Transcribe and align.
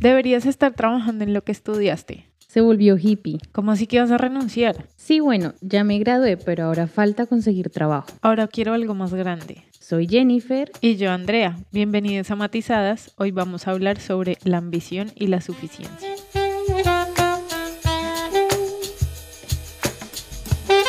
Deberías 0.00 0.46
estar 0.46 0.72
trabajando 0.72 1.24
en 1.24 1.34
lo 1.34 1.44
que 1.44 1.52
estudiaste. 1.52 2.24
Se 2.38 2.62
volvió 2.62 2.96
hippie. 2.96 3.38
¿Cómo 3.52 3.70
así 3.70 3.86
que 3.86 4.00
vas 4.00 4.10
a 4.10 4.16
renunciar? 4.16 4.88
Sí, 4.96 5.20
bueno, 5.20 5.52
ya 5.60 5.84
me 5.84 5.98
gradué, 5.98 6.38
pero 6.38 6.64
ahora 6.64 6.86
falta 6.86 7.26
conseguir 7.26 7.68
trabajo. 7.68 8.08
Ahora 8.22 8.48
quiero 8.48 8.72
algo 8.72 8.94
más 8.94 9.12
grande. 9.12 9.62
Soy 9.78 10.08
Jennifer. 10.08 10.72
Y 10.80 10.96
yo, 10.96 11.10
Andrea. 11.10 11.58
Bienvenidos 11.70 12.30
a 12.30 12.36
Matizadas. 12.36 13.12
Hoy 13.18 13.30
vamos 13.30 13.68
a 13.68 13.72
hablar 13.72 14.00
sobre 14.00 14.38
la 14.42 14.56
ambición 14.56 15.12
y 15.16 15.26
la 15.26 15.42
suficiencia. 15.42 16.08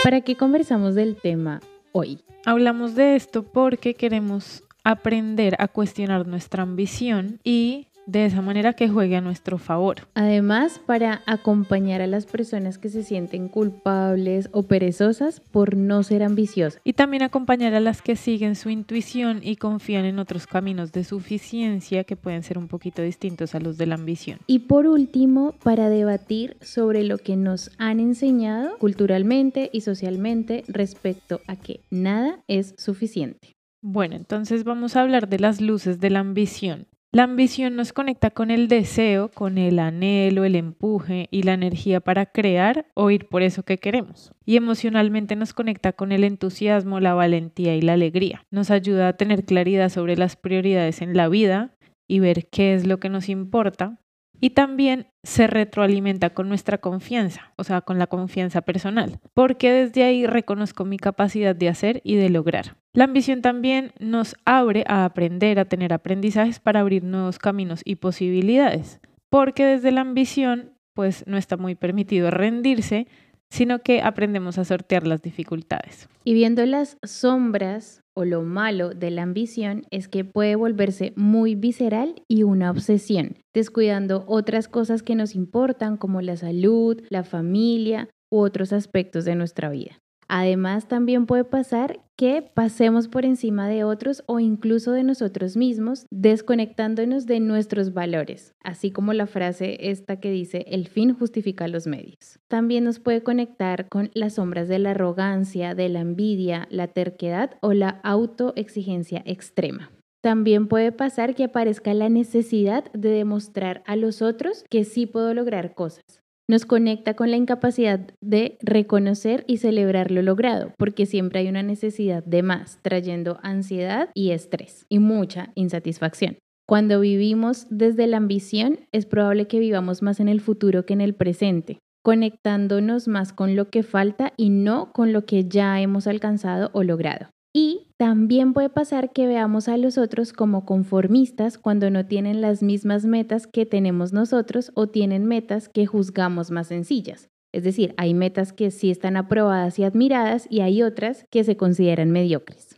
¿Para 0.05 0.21
qué 0.21 0.37
conversamos 0.37 0.95
del 0.95 1.17
tema 1.17 1.59
hoy? 1.91 2.23
Hablamos 2.45 2.95
de 2.95 3.17
esto 3.17 3.43
porque 3.43 3.93
queremos 3.93 4.63
aprender 4.85 5.55
a 5.59 5.67
cuestionar 5.67 6.25
nuestra 6.25 6.63
ambición 6.63 7.39
y 7.43 7.87
de 8.05 8.25
esa 8.25 8.41
manera 8.41 8.73
que 8.73 8.89
juegue 8.89 9.15
a 9.15 9.21
nuestro 9.21 9.57
favor. 9.57 10.07
Además, 10.13 10.79
para 10.85 11.21
acompañar 11.25 12.01
a 12.01 12.07
las 12.07 12.25
personas 12.25 12.77
que 12.77 12.89
se 12.89 13.03
sienten 13.03 13.47
culpables 13.47 14.49
o 14.51 14.63
perezosas 14.63 15.39
por 15.39 15.75
no 15.75 16.03
ser 16.03 16.23
ambiciosas. 16.23 16.81
Y 16.83 16.93
también 16.93 17.23
acompañar 17.23 17.73
a 17.73 17.79
las 17.79 18.01
que 18.01 18.15
siguen 18.15 18.55
su 18.55 18.69
intuición 18.69 19.39
y 19.43 19.55
confían 19.55 20.05
en 20.05 20.19
otros 20.19 20.47
caminos 20.47 20.91
de 20.91 21.03
suficiencia 21.03 22.03
que 22.03 22.15
pueden 22.15 22.43
ser 22.43 22.57
un 22.57 22.67
poquito 22.67 23.01
distintos 23.01 23.55
a 23.55 23.59
los 23.59 23.77
de 23.77 23.85
la 23.85 23.95
ambición. 23.95 24.39
Y 24.47 24.59
por 24.59 24.87
último, 24.87 25.55
para 25.63 25.89
debatir 25.89 26.57
sobre 26.61 27.03
lo 27.03 27.17
que 27.17 27.35
nos 27.35 27.71
han 27.77 27.99
enseñado 27.99 28.77
culturalmente 28.77 29.69
y 29.71 29.81
socialmente 29.81 30.63
respecto 30.67 31.41
a 31.47 31.55
que 31.55 31.81
nada 31.89 32.43
es 32.47 32.75
suficiente. 32.77 33.55
Bueno, 33.83 34.15
entonces 34.15 34.63
vamos 34.63 34.95
a 34.95 35.01
hablar 35.01 35.27
de 35.27 35.39
las 35.39 35.59
luces 35.59 35.99
de 35.99 36.11
la 36.11 36.19
ambición. 36.19 36.87
La 37.13 37.23
ambición 37.23 37.75
nos 37.75 37.91
conecta 37.91 38.29
con 38.29 38.51
el 38.51 38.69
deseo, 38.69 39.29
con 39.31 39.57
el 39.57 39.79
anhelo, 39.79 40.45
el 40.45 40.55
empuje 40.55 41.27
y 41.29 41.43
la 41.43 41.51
energía 41.51 41.99
para 41.99 42.25
crear 42.25 42.85
o 42.93 43.11
ir 43.11 43.27
por 43.27 43.41
eso 43.41 43.63
que 43.63 43.77
queremos. 43.77 44.31
Y 44.45 44.55
emocionalmente 44.55 45.35
nos 45.35 45.53
conecta 45.53 45.91
con 45.91 46.13
el 46.13 46.23
entusiasmo, 46.23 47.01
la 47.01 47.13
valentía 47.13 47.75
y 47.75 47.81
la 47.81 47.93
alegría. 47.93 48.45
Nos 48.49 48.71
ayuda 48.71 49.09
a 49.09 49.17
tener 49.17 49.43
claridad 49.43 49.89
sobre 49.89 50.15
las 50.15 50.37
prioridades 50.37 51.01
en 51.01 51.17
la 51.17 51.27
vida 51.27 51.75
y 52.07 52.21
ver 52.21 52.47
qué 52.47 52.75
es 52.75 52.87
lo 52.87 53.01
que 53.01 53.09
nos 53.09 53.27
importa 53.27 54.00
y 54.41 54.49
también 54.49 55.07
se 55.23 55.47
retroalimenta 55.47 56.31
con 56.31 56.49
nuestra 56.49 56.79
confianza, 56.79 57.53
o 57.55 57.63
sea, 57.63 57.81
con 57.81 57.99
la 57.99 58.07
confianza 58.07 58.61
personal, 58.61 59.19
porque 59.33 59.71
desde 59.71 60.03
ahí 60.03 60.25
reconozco 60.25 60.83
mi 60.83 60.97
capacidad 60.97 61.55
de 61.55 61.69
hacer 61.69 62.01
y 62.03 62.15
de 62.15 62.29
lograr. 62.29 62.75
La 62.93 63.05
ambición 63.05 63.41
también 63.41 63.93
nos 63.99 64.35
abre 64.43 64.83
a 64.87 65.05
aprender, 65.05 65.59
a 65.59 65.65
tener 65.65 65.93
aprendizajes 65.93 66.59
para 66.59 66.81
abrir 66.81 67.03
nuevos 67.03 67.37
caminos 67.37 67.81
y 67.85 67.95
posibilidades, 67.95 68.99
porque 69.29 69.63
desde 69.63 69.91
la 69.91 70.01
ambición 70.01 70.73
pues 70.93 71.23
no 71.27 71.37
está 71.37 71.55
muy 71.55 71.75
permitido 71.75 72.31
rendirse, 72.31 73.07
sino 73.49 73.79
que 73.79 74.01
aprendemos 74.01 74.57
a 74.57 74.65
sortear 74.65 75.05
las 75.05 75.21
dificultades. 75.21 76.09
Y 76.23 76.33
viendo 76.33 76.65
las 76.65 76.97
sombras 77.03 78.00
lo 78.25 78.41
malo 78.43 78.89
de 78.89 79.11
la 79.11 79.23
ambición 79.23 79.85
es 79.91 80.07
que 80.07 80.25
puede 80.25 80.55
volverse 80.55 81.13
muy 81.15 81.55
visceral 81.55 82.23
y 82.27 82.43
una 82.43 82.71
obsesión, 82.71 83.37
descuidando 83.53 84.23
otras 84.27 84.67
cosas 84.67 85.03
que 85.03 85.15
nos 85.15 85.35
importan 85.35 85.97
como 85.97 86.21
la 86.21 86.37
salud, 86.37 87.01
la 87.09 87.23
familia 87.23 88.09
u 88.29 88.39
otros 88.39 88.73
aspectos 88.73 89.25
de 89.25 89.35
nuestra 89.35 89.69
vida. 89.69 90.00
Además, 90.33 90.87
también 90.87 91.25
puede 91.25 91.43
pasar 91.43 91.99
que 92.15 92.41
pasemos 92.41 93.09
por 93.09 93.25
encima 93.25 93.67
de 93.67 93.83
otros 93.83 94.23
o 94.27 94.39
incluso 94.39 94.93
de 94.93 95.03
nosotros 95.03 95.57
mismos, 95.57 96.05
desconectándonos 96.09 97.25
de 97.25 97.41
nuestros 97.41 97.93
valores, 97.93 98.53
así 98.63 98.91
como 98.91 99.11
la 99.11 99.27
frase 99.27 99.89
esta 99.91 100.21
que 100.21 100.31
dice, 100.31 100.63
el 100.69 100.87
fin 100.87 101.13
justifica 101.13 101.67
los 101.67 101.85
medios. 101.85 102.39
También 102.47 102.85
nos 102.85 102.99
puede 102.99 103.23
conectar 103.23 103.89
con 103.89 104.09
las 104.13 104.35
sombras 104.35 104.69
de 104.69 104.79
la 104.79 104.91
arrogancia, 104.91 105.75
de 105.75 105.89
la 105.89 105.99
envidia, 105.99 106.65
la 106.71 106.87
terquedad 106.87 107.57
o 107.59 107.73
la 107.73 107.99
autoexigencia 108.01 109.21
extrema. 109.25 109.91
También 110.21 110.69
puede 110.69 110.93
pasar 110.93 111.35
que 111.35 111.43
aparezca 111.43 111.93
la 111.93 112.07
necesidad 112.07 112.89
de 112.93 113.09
demostrar 113.09 113.83
a 113.85 113.97
los 113.97 114.21
otros 114.21 114.63
que 114.69 114.85
sí 114.85 115.07
puedo 115.07 115.33
lograr 115.33 115.73
cosas 115.73 116.21
nos 116.51 116.65
conecta 116.65 117.13
con 117.13 117.31
la 117.31 117.37
incapacidad 117.37 118.11
de 118.19 118.57
reconocer 118.59 119.45
y 119.47 119.57
celebrar 119.57 120.11
lo 120.11 120.21
logrado, 120.21 120.73
porque 120.77 121.05
siempre 121.05 121.39
hay 121.39 121.47
una 121.47 121.63
necesidad 121.63 122.25
de 122.25 122.43
más, 122.43 122.77
trayendo 122.81 123.39
ansiedad 123.41 124.09
y 124.13 124.31
estrés 124.31 124.85
y 124.89 124.99
mucha 124.99 125.53
insatisfacción. 125.55 126.39
Cuando 126.67 126.99
vivimos 126.99 127.67
desde 127.69 128.05
la 128.05 128.17
ambición, 128.17 128.81
es 128.91 129.05
probable 129.05 129.47
que 129.47 129.59
vivamos 129.59 130.01
más 130.01 130.19
en 130.19 130.27
el 130.27 130.41
futuro 130.41 130.85
que 130.85 130.91
en 130.91 130.99
el 130.99 131.15
presente, 131.15 131.79
conectándonos 132.03 133.07
más 133.07 133.31
con 133.31 133.55
lo 133.55 133.69
que 133.69 133.81
falta 133.81 134.33
y 134.35 134.49
no 134.49 134.91
con 134.91 135.13
lo 135.13 135.25
que 135.25 135.45
ya 135.45 135.79
hemos 135.79 136.05
alcanzado 136.05 136.69
o 136.73 136.83
logrado. 136.83 137.29
Y 137.53 137.87
también 137.97 138.53
puede 138.53 138.69
pasar 138.69 139.11
que 139.11 139.27
veamos 139.27 139.67
a 139.67 139.75
los 139.77 139.97
otros 139.97 140.31
como 140.31 140.65
conformistas 140.65 141.57
cuando 141.57 141.89
no 141.89 142.05
tienen 142.05 142.39
las 142.39 142.63
mismas 142.63 143.05
metas 143.05 143.45
que 143.45 143.65
tenemos 143.65 144.13
nosotros 144.13 144.71
o 144.73 144.87
tienen 144.87 145.25
metas 145.25 145.67
que 145.67 145.85
juzgamos 145.85 146.49
más 146.49 146.67
sencillas. 146.67 147.29
Es 147.53 147.63
decir, 147.63 147.93
hay 147.97 148.13
metas 148.13 148.53
que 148.53 148.71
sí 148.71 148.89
están 148.89 149.17
aprobadas 149.17 149.77
y 149.79 149.83
admiradas 149.83 150.47
y 150.49 150.61
hay 150.61 150.81
otras 150.81 151.25
que 151.29 151.43
se 151.43 151.57
consideran 151.57 152.09
mediocres. 152.09 152.77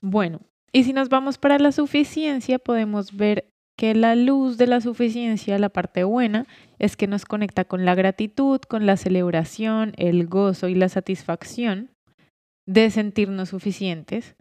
Bueno, 0.00 0.40
y 0.72 0.84
si 0.84 0.92
nos 0.92 1.08
vamos 1.08 1.38
para 1.38 1.58
la 1.58 1.72
suficiencia, 1.72 2.60
podemos 2.60 3.16
ver 3.16 3.48
que 3.76 3.94
la 3.96 4.14
luz 4.14 4.58
de 4.58 4.68
la 4.68 4.80
suficiencia, 4.80 5.58
la 5.58 5.70
parte 5.70 6.04
buena, 6.04 6.46
es 6.78 6.96
que 6.96 7.08
nos 7.08 7.24
conecta 7.24 7.64
con 7.64 7.84
la 7.84 7.96
gratitud, 7.96 8.60
con 8.60 8.86
la 8.86 8.96
celebración, 8.96 9.92
el 9.96 10.26
gozo 10.28 10.68
y 10.68 10.76
la 10.76 10.88
satisfacción 10.88 11.90
de 12.66 12.90
sentirnos 12.90 13.50
suficientes, 13.50 14.36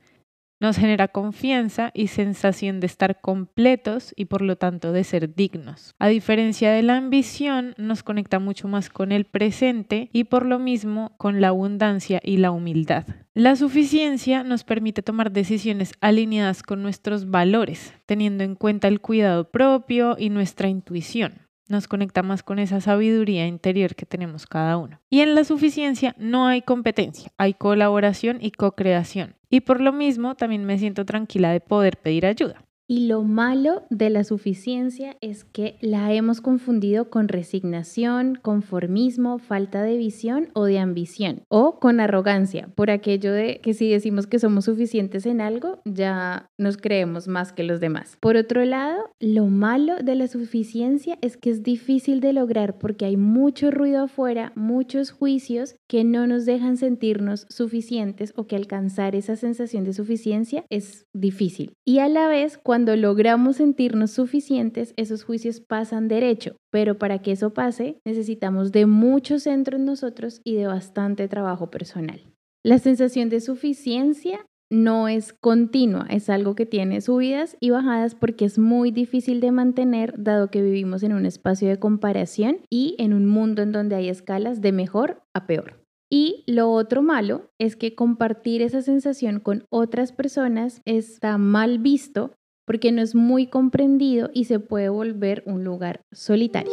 nos 0.61 0.77
genera 0.77 1.07
confianza 1.07 1.89
y 1.95 2.07
sensación 2.07 2.79
de 2.79 2.85
estar 2.85 3.19
completos 3.19 4.13
y 4.15 4.25
por 4.25 4.43
lo 4.43 4.57
tanto 4.57 4.91
de 4.91 5.03
ser 5.03 5.33
dignos. 5.33 5.95
A 5.97 6.07
diferencia 6.07 6.71
de 6.71 6.83
la 6.83 6.97
ambición, 6.97 7.73
nos 7.77 8.03
conecta 8.03 8.37
mucho 8.37 8.67
más 8.67 8.89
con 8.89 9.11
el 9.11 9.25
presente 9.25 10.11
y 10.13 10.25
por 10.25 10.45
lo 10.45 10.59
mismo 10.59 11.15
con 11.17 11.41
la 11.41 11.47
abundancia 11.47 12.21
y 12.23 12.37
la 12.37 12.51
humildad. 12.51 13.05
La 13.33 13.55
suficiencia 13.55 14.43
nos 14.43 14.63
permite 14.63 15.01
tomar 15.01 15.31
decisiones 15.31 15.93
alineadas 15.99 16.61
con 16.61 16.83
nuestros 16.83 17.31
valores, 17.31 17.95
teniendo 18.05 18.43
en 18.43 18.53
cuenta 18.53 18.87
el 18.87 19.01
cuidado 19.01 19.49
propio 19.49 20.15
y 20.19 20.29
nuestra 20.29 20.69
intuición 20.69 21.50
nos 21.67 21.87
conecta 21.87 22.23
más 22.23 22.43
con 22.43 22.59
esa 22.59 22.81
sabiduría 22.81 23.47
interior 23.47 23.95
que 23.95 24.05
tenemos 24.05 24.45
cada 24.45 24.77
uno. 24.77 24.99
Y 25.09 25.21
en 25.21 25.35
la 25.35 25.43
suficiencia 25.43 26.15
no 26.17 26.47
hay 26.47 26.61
competencia, 26.61 27.31
hay 27.37 27.53
colaboración 27.53 28.37
y 28.41 28.51
co-creación. 28.51 29.35
Y 29.49 29.61
por 29.61 29.81
lo 29.81 29.93
mismo 29.93 30.35
también 30.35 30.65
me 30.65 30.79
siento 30.79 31.05
tranquila 31.05 31.51
de 31.51 31.59
poder 31.59 31.97
pedir 31.97 32.25
ayuda. 32.25 32.63
Y 32.91 33.07
lo 33.07 33.23
malo 33.23 33.83
de 33.89 34.09
la 34.09 34.25
suficiencia 34.25 35.15
es 35.21 35.45
que 35.45 35.77
la 35.79 36.11
hemos 36.11 36.41
confundido 36.41 37.09
con 37.09 37.29
resignación, 37.29 38.37
conformismo, 38.41 39.39
falta 39.39 39.81
de 39.81 39.95
visión 39.95 40.49
o 40.51 40.65
de 40.65 40.77
ambición, 40.77 41.43
o 41.47 41.79
con 41.79 42.01
arrogancia, 42.01 42.67
por 42.75 42.91
aquello 42.91 43.31
de 43.31 43.61
que 43.63 43.73
si 43.73 43.89
decimos 43.89 44.27
que 44.27 44.39
somos 44.39 44.65
suficientes 44.65 45.25
en 45.25 45.39
algo, 45.39 45.79
ya 45.85 46.49
nos 46.57 46.75
creemos 46.75 47.29
más 47.29 47.53
que 47.53 47.63
los 47.63 47.79
demás. 47.79 48.17
Por 48.19 48.35
otro 48.35 48.65
lado, 48.65 48.99
lo 49.21 49.45
malo 49.45 49.95
de 50.03 50.15
la 50.15 50.27
suficiencia 50.27 51.17
es 51.21 51.37
que 51.37 51.49
es 51.49 51.63
difícil 51.63 52.19
de 52.19 52.33
lograr 52.33 52.77
porque 52.77 53.05
hay 53.05 53.15
mucho 53.15 53.71
ruido 53.71 54.03
afuera, 54.03 54.51
muchos 54.57 55.11
juicios 55.11 55.77
que 55.87 56.03
no 56.03 56.27
nos 56.27 56.45
dejan 56.45 56.75
sentirnos 56.75 57.45
suficientes 57.47 58.33
o 58.35 58.47
que 58.47 58.57
alcanzar 58.57 59.15
esa 59.15 59.37
sensación 59.37 59.85
de 59.85 59.93
suficiencia 59.93 60.65
es 60.69 61.05
difícil. 61.13 61.71
Y 61.85 61.99
a 61.99 62.09
la 62.09 62.27
vez, 62.27 62.57
cuando 62.57 62.80
cuando 62.81 62.95
logramos 62.95 63.57
sentirnos 63.57 64.09
suficientes, 64.09 64.95
esos 64.97 65.23
juicios 65.23 65.59
pasan 65.59 66.07
derecho, 66.07 66.55
pero 66.71 66.97
para 66.97 67.19
que 67.21 67.33
eso 67.33 67.53
pase 67.53 67.99
necesitamos 68.05 68.71
de 68.71 68.87
mucho 68.87 69.37
centro 69.37 69.77
en 69.77 69.85
nosotros 69.85 70.41
y 70.43 70.55
de 70.55 70.65
bastante 70.65 71.27
trabajo 71.27 71.69
personal. 71.69 72.23
La 72.63 72.79
sensación 72.79 73.29
de 73.29 73.39
suficiencia 73.39 74.47
no 74.71 75.07
es 75.07 75.31
continua, 75.31 76.07
es 76.09 76.27
algo 76.31 76.55
que 76.55 76.65
tiene 76.65 77.01
subidas 77.01 77.55
y 77.59 77.69
bajadas 77.69 78.15
porque 78.15 78.45
es 78.45 78.57
muy 78.57 78.89
difícil 78.89 79.41
de 79.41 79.51
mantener 79.51 80.15
dado 80.17 80.49
que 80.49 80.63
vivimos 80.63 81.03
en 81.03 81.13
un 81.13 81.27
espacio 81.27 81.69
de 81.69 81.77
comparación 81.77 82.61
y 82.67 82.95
en 82.97 83.13
un 83.13 83.27
mundo 83.27 83.61
en 83.61 83.73
donde 83.73 83.95
hay 83.95 84.09
escalas 84.09 84.59
de 84.59 84.71
mejor 84.71 85.21
a 85.35 85.45
peor. 85.45 85.85
Y 86.09 86.43
lo 86.47 86.71
otro 86.71 87.03
malo 87.03 87.51
es 87.59 87.75
que 87.75 87.93
compartir 87.93 88.63
esa 88.63 88.81
sensación 88.81 89.39
con 89.39 89.65
otras 89.69 90.11
personas 90.11 90.81
está 90.83 91.37
mal 91.37 91.77
visto 91.77 92.31
porque 92.71 92.93
no 92.93 93.01
es 93.01 93.15
muy 93.15 93.47
comprendido 93.47 94.29
y 94.33 94.45
se 94.45 94.61
puede 94.61 94.87
volver 94.87 95.43
un 95.45 95.65
lugar 95.65 96.05
solitario. 96.13 96.71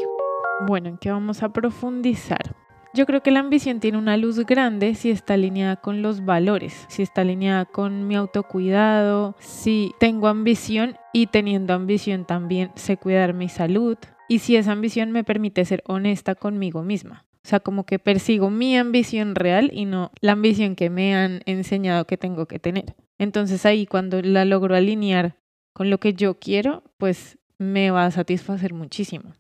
Bueno, 0.68 0.90
¿en 0.90 0.96
qué 0.96 1.10
vamos 1.10 1.42
a 1.42 1.52
profundizar? 1.52 2.54
Yo 2.94 3.04
creo 3.04 3.20
que 3.20 3.32
la 3.32 3.40
ambición 3.40 3.80
tiene 3.80 3.98
una 3.98 4.16
luz 4.16 4.38
grande 4.46 4.94
si 4.94 5.10
está 5.10 5.34
alineada 5.34 5.74
con 5.74 6.00
los 6.00 6.24
valores, 6.24 6.86
si 6.86 7.02
está 7.02 7.22
alineada 7.22 7.64
con 7.64 8.06
mi 8.06 8.14
autocuidado, 8.14 9.34
si 9.40 9.90
tengo 9.98 10.28
ambición 10.28 10.96
y 11.12 11.26
teniendo 11.26 11.74
ambición 11.74 12.26
también 12.26 12.70
sé 12.76 12.96
cuidar 12.96 13.34
mi 13.34 13.48
salud, 13.48 13.98
y 14.28 14.38
si 14.38 14.54
esa 14.54 14.70
ambición 14.70 15.10
me 15.10 15.24
permite 15.24 15.64
ser 15.64 15.82
honesta 15.84 16.36
conmigo 16.36 16.84
misma. 16.84 17.26
O 17.44 17.48
sea, 17.48 17.58
como 17.58 17.84
que 17.86 17.98
persigo 17.98 18.50
mi 18.50 18.78
ambición 18.78 19.34
real 19.34 19.72
y 19.74 19.84
no 19.84 20.12
la 20.20 20.30
ambición 20.30 20.76
que 20.76 20.90
me 20.90 21.16
han 21.16 21.40
enseñado 21.44 22.04
que 22.04 22.16
tengo 22.16 22.46
que 22.46 22.60
tener. 22.60 22.94
Entonces 23.18 23.66
ahí 23.66 23.84
cuando 23.84 24.22
la 24.22 24.44
logro 24.44 24.76
alinear 24.76 25.34
con 25.73 25.91
lo 25.91 25.99
que 25.99 26.15
yo 26.15 26.38
quiero, 26.38 26.82
pues 26.97 27.38
me 27.59 27.91
va 27.91 28.06
a 28.06 28.11
satisfacer 28.11 28.75
muchísimo. 28.75 29.32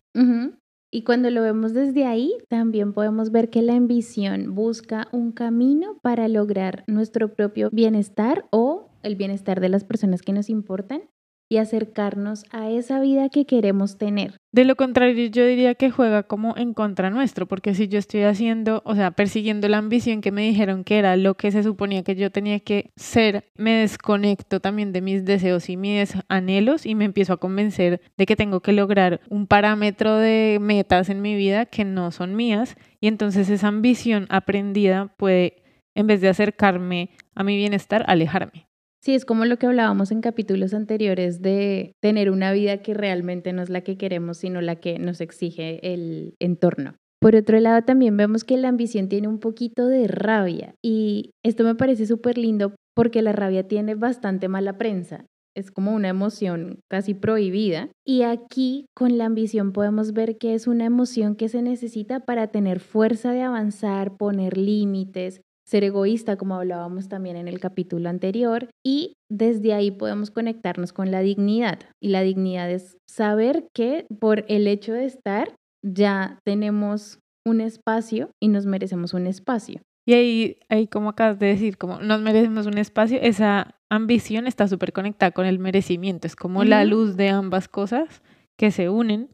Y 0.90 1.02
cuando 1.02 1.30
lo 1.30 1.42
vemos 1.42 1.74
desde 1.74 2.06
ahí, 2.06 2.32
también 2.48 2.92
podemos 2.92 3.30
ver 3.30 3.50
que 3.50 3.62
la 3.62 3.74
ambición 3.74 4.54
busca 4.54 5.08
un 5.12 5.32
camino 5.32 5.98
para 6.02 6.28
lograr 6.28 6.84
nuestro 6.86 7.34
propio 7.34 7.68
bienestar 7.70 8.46
o 8.50 8.90
el 9.02 9.14
bienestar 9.14 9.60
de 9.60 9.68
las 9.68 9.84
personas 9.84 10.22
que 10.22 10.32
nos 10.32 10.48
importan 10.48 11.02
y 11.48 11.56
acercarnos 11.56 12.44
a 12.50 12.68
esa 12.70 13.00
vida 13.00 13.28
que 13.30 13.46
queremos 13.46 13.96
tener. 13.96 14.38
De 14.52 14.64
lo 14.64 14.76
contrario, 14.76 15.26
yo 15.26 15.46
diría 15.46 15.74
que 15.74 15.90
juega 15.90 16.22
como 16.22 16.56
en 16.56 16.74
contra 16.74 17.10
nuestro, 17.10 17.46
porque 17.46 17.74
si 17.74 17.88
yo 17.88 17.98
estoy 17.98 18.22
haciendo, 18.22 18.82
o 18.84 18.94
sea, 18.94 19.10
persiguiendo 19.10 19.68
la 19.68 19.78
ambición 19.78 20.20
que 20.20 20.32
me 20.32 20.42
dijeron 20.42 20.84
que 20.84 20.98
era 20.98 21.16
lo 21.16 21.34
que 21.34 21.50
se 21.50 21.62
suponía 21.62 22.02
que 22.02 22.16
yo 22.16 22.30
tenía 22.30 22.60
que 22.60 22.90
ser, 22.96 23.44
me 23.56 23.74
desconecto 23.74 24.60
también 24.60 24.92
de 24.92 25.00
mis 25.00 25.24
deseos 25.24 25.68
y 25.68 25.76
mis 25.76 26.14
anhelos 26.28 26.86
y 26.86 26.94
me 26.94 27.04
empiezo 27.04 27.32
a 27.32 27.38
convencer 27.38 28.00
de 28.16 28.26
que 28.26 28.36
tengo 28.36 28.60
que 28.60 28.72
lograr 28.72 29.20
un 29.28 29.46
parámetro 29.46 30.16
de 30.16 30.58
metas 30.60 31.08
en 31.08 31.22
mi 31.22 31.34
vida 31.34 31.66
que 31.66 31.84
no 31.84 32.10
son 32.10 32.36
mías 32.36 32.76
y 33.00 33.08
entonces 33.08 33.48
esa 33.48 33.68
ambición 33.68 34.26
aprendida 34.28 35.14
puede, 35.16 35.62
en 35.94 36.06
vez 36.06 36.20
de 36.20 36.28
acercarme 36.28 37.10
a 37.34 37.44
mi 37.44 37.56
bienestar, 37.56 38.04
alejarme. 38.06 38.67
Sí, 39.00 39.14
es 39.14 39.24
como 39.24 39.44
lo 39.44 39.58
que 39.58 39.66
hablábamos 39.66 40.10
en 40.10 40.20
capítulos 40.20 40.74
anteriores 40.74 41.40
de 41.40 41.92
tener 42.00 42.30
una 42.30 42.52
vida 42.52 42.78
que 42.78 42.94
realmente 42.94 43.52
no 43.52 43.62
es 43.62 43.70
la 43.70 43.82
que 43.82 43.96
queremos, 43.96 44.38
sino 44.38 44.60
la 44.60 44.76
que 44.76 44.98
nos 44.98 45.20
exige 45.20 45.92
el 45.92 46.34
entorno. 46.40 46.96
Por 47.20 47.34
otro 47.34 47.58
lado, 47.58 47.82
también 47.82 48.16
vemos 48.16 48.44
que 48.44 48.56
la 48.56 48.68
ambición 48.68 49.08
tiene 49.08 49.28
un 49.28 49.38
poquito 49.40 49.86
de 49.88 50.06
rabia 50.06 50.74
y 50.84 51.30
esto 51.44 51.64
me 51.64 51.74
parece 51.74 52.06
súper 52.06 52.38
lindo 52.38 52.74
porque 52.94 53.22
la 53.22 53.32
rabia 53.32 53.66
tiene 53.66 53.94
bastante 53.94 54.48
mala 54.48 54.78
prensa. 54.78 55.26
Es 55.56 55.72
como 55.72 55.92
una 55.92 56.08
emoción 56.08 56.80
casi 56.88 57.14
prohibida. 57.14 57.88
Y 58.06 58.22
aquí 58.22 58.86
con 58.94 59.18
la 59.18 59.24
ambición 59.24 59.72
podemos 59.72 60.12
ver 60.12 60.38
que 60.38 60.54
es 60.54 60.68
una 60.68 60.84
emoción 60.84 61.34
que 61.34 61.48
se 61.48 61.62
necesita 61.62 62.20
para 62.20 62.48
tener 62.48 62.78
fuerza 62.78 63.32
de 63.32 63.42
avanzar, 63.42 64.16
poner 64.16 64.56
límites, 64.56 65.40
ser 65.68 65.84
egoísta, 65.84 66.36
como 66.36 66.54
hablábamos 66.54 67.08
también 67.08 67.36
en 67.36 67.46
el 67.46 67.60
capítulo 67.60 68.08
anterior, 68.08 68.70
y 68.84 69.14
desde 69.30 69.74
ahí 69.74 69.90
podemos 69.90 70.30
conectarnos 70.30 70.94
con 70.94 71.10
la 71.10 71.20
dignidad. 71.20 71.80
Y 72.02 72.08
la 72.08 72.22
dignidad 72.22 72.70
es 72.70 72.96
saber 73.06 73.68
que 73.74 74.06
por 74.18 74.46
el 74.48 74.66
hecho 74.66 74.94
de 74.94 75.04
estar 75.04 75.54
ya 75.84 76.38
tenemos 76.44 77.18
un 77.46 77.60
espacio 77.60 78.30
y 78.42 78.48
nos 78.48 78.64
merecemos 78.64 79.12
un 79.12 79.26
espacio. 79.26 79.82
Y 80.06 80.14
ahí, 80.14 80.58
ahí 80.70 80.86
como 80.86 81.10
acabas 81.10 81.38
de 81.38 81.48
decir, 81.48 81.76
como 81.76 82.00
nos 82.00 82.22
merecemos 82.22 82.64
un 82.64 82.78
espacio, 82.78 83.18
esa 83.20 83.74
ambición 83.90 84.46
está 84.46 84.66
súper 84.68 84.94
conectada 84.94 85.32
con 85.32 85.44
el 85.44 85.58
merecimiento. 85.58 86.26
Es 86.26 86.34
como 86.34 86.64
la 86.64 86.86
luz 86.86 87.16
de 87.18 87.28
ambas 87.28 87.68
cosas 87.68 88.22
que 88.58 88.70
se 88.70 88.88
unen 88.88 89.28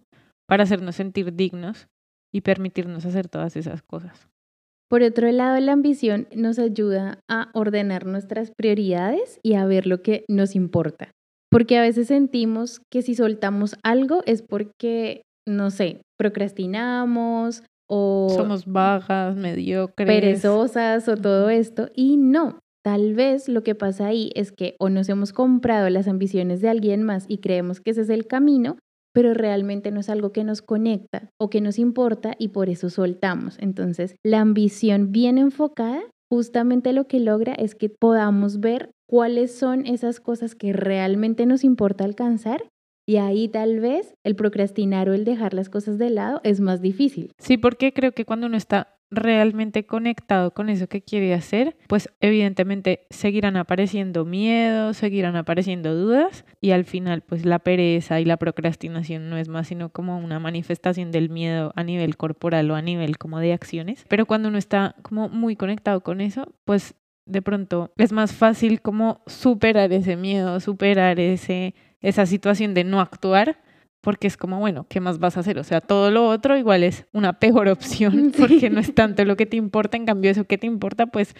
para 0.48 0.64
hacernos 0.64 0.96
sentir 0.96 1.32
dignos 1.34 1.86
y 2.32 2.40
permitirnos 2.40 3.06
hacer 3.06 3.28
todas 3.28 3.54
esas 3.54 3.82
cosas. 3.82 4.28
Por 4.88 5.02
otro 5.02 5.30
lado, 5.32 5.58
la 5.60 5.72
ambición 5.72 6.28
nos 6.34 6.58
ayuda 6.58 7.18
a 7.28 7.50
ordenar 7.54 8.06
nuestras 8.06 8.52
prioridades 8.56 9.40
y 9.42 9.54
a 9.54 9.66
ver 9.66 9.86
lo 9.86 10.02
que 10.02 10.24
nos 10.28 10.54
importa. 10.54 11.10
Porque 11.50 11.78
a 11.78 11.82
veces 11.82 12.08
sentimos 12.08 12.80
que 12.90 13.02
si 13.02 13.14
soltamos 13.14 13.76
algo 13.82 14.22
es 14.26 14.42
porque, 14.42 15.22
no 15.48 15.70
sé, 15.70 16.02
procrastinamos 16.18 17.62
o... 17.88 18.28
Somos 18.34 18.66
bajas, 18.66 19.36
mediocres. 19.36 20.06
Perezosas 20.06 21.08
o 21.08 21.16
todo 21.16 21.48
esto. 21.50 21.90
Y 21.94 22.16
no, 22.16 22.58
Tal 22.84 23.14
vez 23.14 23.48
lo 23.48 23.62
que 23.62 23.74
pasa 23.74 24.08
ahí 24.08 24.30
es 24.34 24.52
que 24.52 24.76
o 24.78 24.90
nos 24.90 25.08
hemos 25.08 25.32
comprado 25.32 25.88
las 25.88 26.06
ambiciones 26.06 26.60
de 26.60 26.68
alguien 26.68 27.02
más 27.02 27.24
y 27.28 27.38
creemos 27.38 27.80
que 27.80 27.92
ese 27.92 28.02
es 28.02 28.10
el 28.10 28.26
camino, 28.26 28.76
pero 29.14 29.32
realmente 29.32 29.90
no 29.90 30.00
es 30.00 30.10
algo 30.10 30.32
que 30.32 30.44
nos 30.44 30.60
conecta 30.60 31.30
o 31.40 31.48
que 31.48 31.60
nos 31.60 31.78
importa 31.78 32.34
y 32.38 32.48
por 32.48 32.68
eso 32.68 32.90
soltamos. 32.90 33.56
Entonces, 33.60 34.16
la 34.22 34.40
ambición 34.40 35.12
bien 35.12 35.38
enfocada 35.38 36.02
justamente 36.30 36.92
lo 36.92 37.06
que 37.06 37.20
logra 37.20 37.54
es 37.54 37.74
que 37.74 37.88
podamos 37.88 38.58
ver 38.60 38.90
cuáles 39.08 39.54
son 39.56 39.86
esas 39.86 40.20
cosas 40.20 40.54
que 40.54 40.72
realmente 40.72 41.46
nos 41.46 41.62
importa 41.62 42.04
alcanzar 42.04 42.64
y 43.06 43.16
ahí 43.16 43.48
tal 43.48 43.80
vez 43.80 44.14
el 44.24 44.36
procrastinar 44.36 45.08
o 45.08 45.14
el 45.14 45.24
dejar 45.24 45.54
las 45.54 45.68
cosas 45.68 45.98
de 45.98 46.10
lado 46.10 46.40
es 46.44 46.60
más 46.60 46.80
difícil. 46.80 47.32
Sí, 47.38 47.56
porque 47.56 47.92
creo 47.92 48.12
que 48.12 48.24
cuando 48.24 48.46
uno 48.46 48.56
está 48.56 48.94
realmente 49.10 49.86
conectado 49.86 50.52
con 50.52 50.68
eso 50.68 50.88
que 50.88 51.02
quiere 51.02 51.34
hacer, 51.34 51.76
pues 51.86 52.08
evidentemente 52.20 53.06
seguirán 53.10 53.56
apareciendo 53.56 54.24
miedos, 54.24 54.96
seguirán 54.96 55.36
apareciendo 55.36 55.94
dudas 55.94 56.44
y 56.60 56.72
al 56.72 56.84
final 56.84 57.22
pues 57.22 57.44
la 57.44 57.60
pereza 57.60 58.20
y 58.20 58.24
la 58.24 58.36
procrastinación 58.36 59.30
no 59.30 59.36
es 59.36 59.48
más 59.48 59.68
sino 59.68 59.90
como 59.90 60.18
una 60.18 60.40
manifestación 60.40 61.10
del 61.12 61.30
miedo 61.30 61.72
a 61.76 61.84
nivel 61.84 62.16
corporal 62.16 62.70
o 62.70 62.74
a 62.74 62.82
nivel 62.82 63.18
como 63.18 63.38
de 63.38 63.52
acciones. 63.52 64.04
Pero 64.08 64.26
cuando 64.26 64.48
uno 64.48 64.58
está 64.58 64.96
como 65.02 65.28
muy 65.28 65.56
conectado 65.56 66.02
con 66.02 66.20
eso, 66.20 66.52
pues 66.64 66.94
de 67.26 67.42
pronto 67.42 67.92
es 67.96 68.12
más 68.12 68.32
fácil 68.32 68.80
como 68.80 69.22
superar 69.26 69.92
ese 69.92 70.16
miedo, 70.16 70.60
superar 70.60 71.20
ese, 71.20 71.74
esa 72.04 72.26
situación 72.26 72.74
de 72.74 72.84
no 72.84 73.00
actuar 73.00 73.58
porque 74.00 74.26
es 74.26 74.36
como, 74.36 74.60
bueno, 74.60 74.86
¿qué 74.88 75.00
más 75.00 75.18
vas 75.18 75.36
a 75.36 75.40
hacer? 75.40 75.58
O 75.58 75.64
sea, 75.64 75.80
todo 75.80 76.10
lo 76.10 76.28
otro 76.28 76.56
igual 76.56 76.84
es 76.84 77.06
una 77.12 77.32
peor 77.40 77.68
opción 77.68 78.32
porque 78.38 78.70
no 78.70 78.78
es 78.80 78.94
tanto 78.94 79.24
lo 79.24 79.36
que 79.36 79.46
te 79.46 79.56
importa, 79.56 79.96
en 79.96 80.04
cambio 80.04 80.30
eso 80.30 80.44
que 80.44 80.58
te 80.58 80.66
importa, 80.66 81.06
pues 81.06 81.34